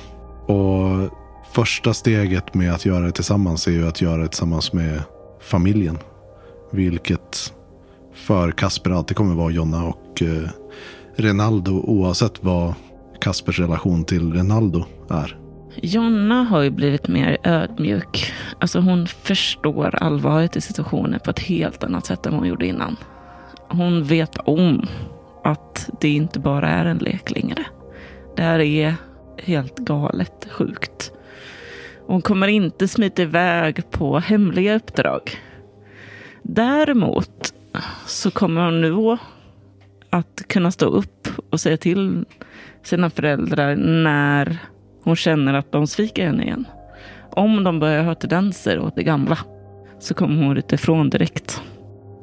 Och 0.47 1.11
första 1.53 1.95
steget 1.95 2.55
med 2.55 2.75
att 2.75 2.85
göra 2.85 3.05
det 3.05 3.13
tillsammans 3.13 3.67
är 3.67 3.73
ju 3.73 3.89
att 3.89 4.01
göra 4.01 4.23
det 4.23 4.29
tillsammans 4.29 4.73
med 4.73 5.03
familjen. 5.41 5.99
Vilket 6.73 7.53
för 8.15 8.51
Kasper 8.51 8.91
alltid 8.91 9.17
kommer 9.17 9.35
vara 9.35 9.51
Jonna 9.51 9.85
och 9.85 10.23
eh, 10.23 10.29
uh, 10.29 10.49
Renaldo 11.17 11.73
oavsett 11.73 12.45
vad 12.45 12.75
Kaspers 13.21 13.59
relation 13.59 14.05
till 14.05 14.33
Renaldo 14.33 14.85
är. 15.11 15.48
Jonna 15.83 16.43
har 16.43 16.63
ju 16.63 16.71
blivit 16.71 17.09
mer 17.09 17.39
ödmjuk. 17.43 18.33
Alltså 18.59 18.81
hon 18.81 19.07
förstår 19.07 19.95
allvaret 19.95 20.57
i 20.57 20.61
situationen 20.61 21.21
på 21.21 21.31
ett 21.31 21.39
helt 21.39 21.85
annat 21.85 22.07
sätt 22.07 22.27
än 22.27 22.35
hon 22.35 22.49
gjorde 22.49 22.67
innan. 22.67 22.97
Hon 23.69 24.05
vet 24.05 24.37
om 24.37 24.87
att 25.45 25.91
det 26.01 26.09
inte 26.09 26.41
bara 26.41 26.69
är 26.69 26.85
en 26.85 26.99
lek 26.99 27.31
längre. 27.31 27.65
Det 28.37 28.43
här 28.43 28.59
är 28.59 28.95
helt 29.39 29.79
galet 29.79 30.47
sjukt. 30.51 31.13
Hon 32.07 32.23
kommer 32.23 32.49
inte 32.49 32.89
smita 32.89 33.23
iväg 33.23 33.91
på 33.91 34.19
hemliga 34.19 34.75
uppdrag. 34.75 35.39
Däremot 36.43 37.55
så 38.07 38.31
kommer 38.31 38.65
hon 38.65 38.81
nu 38.81 39.19
att 40.11 40.43
kunna 40.47 40.71
stå 40.71 40.87
upp 40.87 41.29
och 41.51 41.61
säga 41.61 41.77
till 41.77 42.25
sina 42.83 43.11
föräldrar 43.11 43.77
när 43.77 44.59
hon 45.03 45.17
känner 45.17 45.55
att 45.55 45.73
de 45.73 45.87
sviker 45.87 46.27
henne 46.27 46.45
igen. 46.45 46.67
Om 47.31 47.65
de 47.65 47.81
börjar 47.81 48.05
ha 48.05 48.15
tendenser 48.15 48.79
åt 48.79 48.97
det 48.97 49.03
gamla 49.03 49.39
så 49.99 50.15
kommer 50.15 50.45
hon 50.45 50.55
ryta 50.55 50.75
ifrån 50.75 51.11
direkt. 51.11 51.63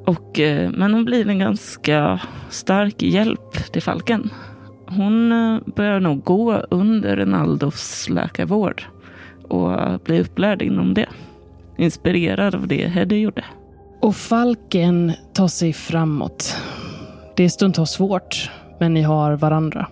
Och, 0.06 0.40
eh, 0.40 0.72
men 0.72 0.94
hon 0.94 1.06
blir 1.06 1.30
en 1.30 1.40
ganska 1.40 2.20
stark 2.50 3.02
hjälp 3.02 3.72
till 3.72 3.82
Falken. 3.82 4.30
Hon 4.88 5.32
eh, 5.32 5.60
börjar 5.76 6.00
nog 6.00 6.24
gå 6.24 6.54
under 6.54 7.16
Renaldos 7.16 8.10
läkarvård 8.10 8.84
och 9.44 10.00
bli 10.00 10.22
upplärd 10.22 10.62
inom 10.62 10.94
det. 10.94 11.10
Inspirerad 11.78 12.56
av 12.56 12.68
det 12.68 12.88
Heddy 12.88 13.16
gjorde. 13.16 13.46
Och 14.02 14.16
Falken 14.16 15.12
tar 15.34 15.48
sig 15.48 15.74
framåt. 15.74 16.58
Det 17.36 17.44
är 17.44 17.50
stundtals 17.50 17.92
svårt, 17.92 18.50
men 18.80 18.94
ni 18.94 19.02
har 19.02 19.34
varandra. 19.34 19.88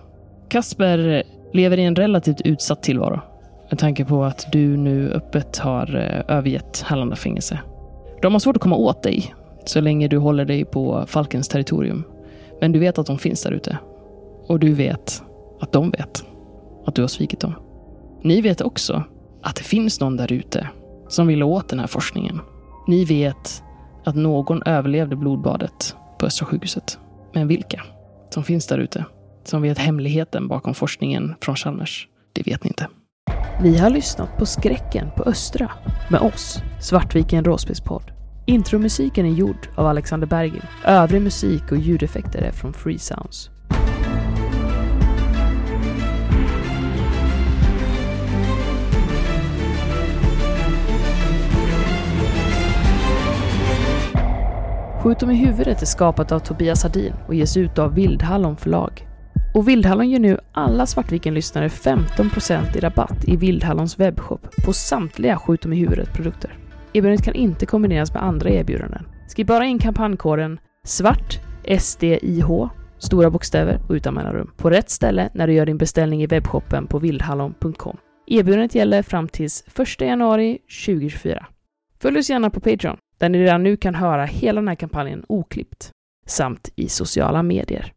Kasper 0.48 1.22
lever 1.54 1.78
i 1.78 1.82
en 1.82 1.96
relativt 1.96 2.40
utsatt 2.40 2.82
tillvaro. 2.82 3.20
Med 3.70 3.78
tanke 3.78 4.04
på 4.04 4.24
att 4.24 4.52
du 4.52 4.76
nu 4.76 5.10
öppet 5.10 5.58
har 5.58 5.96
eh, 5.96 6.36
övergett 6.36 6.80
Hallanda 6.80 7.16
fängelse. 7.16 7.58
De 8.22 8.32
har 8.32 8.40
svårt 8.40 8.56
att 8.56 8.62
komma 8.62 8.76
åt 8.76 9.02
dig 9.02 9.34
så 9.64 9.80
länge 9.80 10.08
du 10.08 10.18
håller 10.18 10.44
dig 10.44 10.64
på 10.64 11.04
Falkens 11.06 11.48
territorium. 11.48 12.04
Men 12.60 12.72
du 12.72 12.78
vet 12.78 12.98
att 12.98 13.06
de 13.06 13.18
finns 13.18 13.42
där 13.42 13.52
ute. 13.52 13.78
Och 14.46 14.58
du 14.58 14.72
vet 14.72 15.22
att 15.60 15.72
de 15.72 15.90
vet 15.90 16.24
att 16.86 16.94
du 16.94 17.02
har 17.02 17.08
svikit 17.08 17.40
dem. 17.40 17.54
Ni 18.22 18.40
vet 18.40 18.60
också 18.60 19.04
att 19.42 19.56
det 19.56 19.62
finns 19.62 20.00
någon 20.00 20.16
där 20.16 20.32
ute 20.32 20.68
som 21.08 21.26
vill 21.26 21.42
åt 21.42 21.68
den 21.68 21.78
här 21.78 21.86
forskningen. 21.86 22.40
Ni 22.86 23.04
vet 23.04 23.62
att 24.04 24.16
någon 24.16 24.62
överlevde 24.62 25.16
blodbadet 25.16 25.96
på 26.18 26.26
Östra 26.26 26.46
sjukhuset. 26.46 26.98
Men 27.32 27.48
vilka 27.48 27.82
som 28.30 28.44
finns 28.44 28.66
där 28.66 28.78
ute? 28.78 29.04
Som 29.44 29.62
vet 29.62 29.78
hemligheten 29.78 30.48
bakom 30.48 30.74
forskningen 30.74 31.34
från 31.40 31.56
Chalmers? 31.56 32.08
Det 32.32 32.46
vet 32.46 32.64
ni 32.64 32.68
inte. 32.68 32.88
Ni 33.62 33.78
har 33.78 33.90
lyssnat 33.90 34.38
på 34.38 34.46
Skräcken 34.46 35.10
på 35.16 35.22
Östra 35.22 35.70
med 36.10 36.20
oss, 36.20 36.62
Svartviken 36.80 37.44
Råspelspodd. 37.44 38.12
Intromusiken 38.46 39.26
är 39.26 39.30
gjord 39.30 39.68
av 39.76 39.86
Alexander 39.86 40.26
Bergil. 40.26 40.62
Övrig 40.84 41.22
musik 41.22 41.62
och 41.72 41.76
ljudeffekter 41.76 42.42
är 42.42 42.52
från 42.52 42.72
Free 42.72 42.98
Sounds. 42.98 43.50
Skjut 55.02 55.20
dem 55.20 55.30
i 55.30 55.34
huvudet 55.34 55.82
är 55.82 55.86
skapat 55.86 56.32
av 56.32 56.38
Tobias 56.38 56.82
Hardin 56.82 57.12
och 57.26 57.34
ges 57.34 57.56
ut 57.56 57.78
av 57.78 57.94
Vildhallon 57.94 58.56
förlag. 58.56 59.06
Och 59.54 59.68
Vildhallon 59.68 60.10
ger 60.10 60.18
nu 60.18 60.38
alla 60.52 60.86
Svartviken-lyssnare 60.86 61.68
15% 61.68 62.76
i 62.76 62.80
rabatt 62.80 63.24
i 63.28 63.36
Vildhallons 63.36 63.98
webbshop 64.00 64.56
på 64.64 64.72
samtliga 64.72 65.38
Skjut 65.38 65.62
dem 65.62 65.72
i 65.72 65.76
huvudet-produkter. 65.76 66.58
Erbjudandet 66.92 67.24
kan 67.24 67.34
inte 67.34 67.66
kombineras 67.66 68.14
med 68.14 68.22
andra 68.22 68.50
erbjudanden. 68.50 69.06
Skriv 69.28 69.46
bara 69.46 69.64
in 69.64 69.78
kampankoden 69.78 70.60
SVART 70.84 71.40
SDIH 71.80 72.68
stora 72.98 73.30
bokstäver 73.30 73.80
och 73.88 73.94
utan 73.94 74.14
mellanrum 74.14 74.50
på 74.56 74.70
rätt 74.70 74.90
ställe 74.90 75.30
när 75.34 75.46
du 75.46 75.52
gör 75.52 75.66
din 75.66 75.78
beställning 75.78 76.22
i 76.22 76.26
webbshoppen 76.26 76.86
på 76.86 76.98
vildhallon.com. 76.98 77.96
Erbjudandet 78.26 78.74
gäller 78.74 79.02
fram 79.02 79.28
tills 79.28 79.64
1 79.78 80.00
januari 80.00 80.58
2024. 80.86 81.46
Följ 82.02 82.18
oss 82.18 82.30
gärna 82.30 82.50
på 82.50 82.60
Patreon 82.60 82.96
där 83.18 83.28
ni 83.28 83.38
redan 83.38 83.62
nu 83.62 83.76
kan 83.76 83.94
höra 83.94 84.24
hela 84.24 84.60
den 84.60 84.68
här 84.68 84.74
kampanjen 84.74 85.24
oklippt 85.28 85.90
samt 86.26 86.68
i 86.76 86.88
sociala 86.88 87.42
medier. 87.42 87.93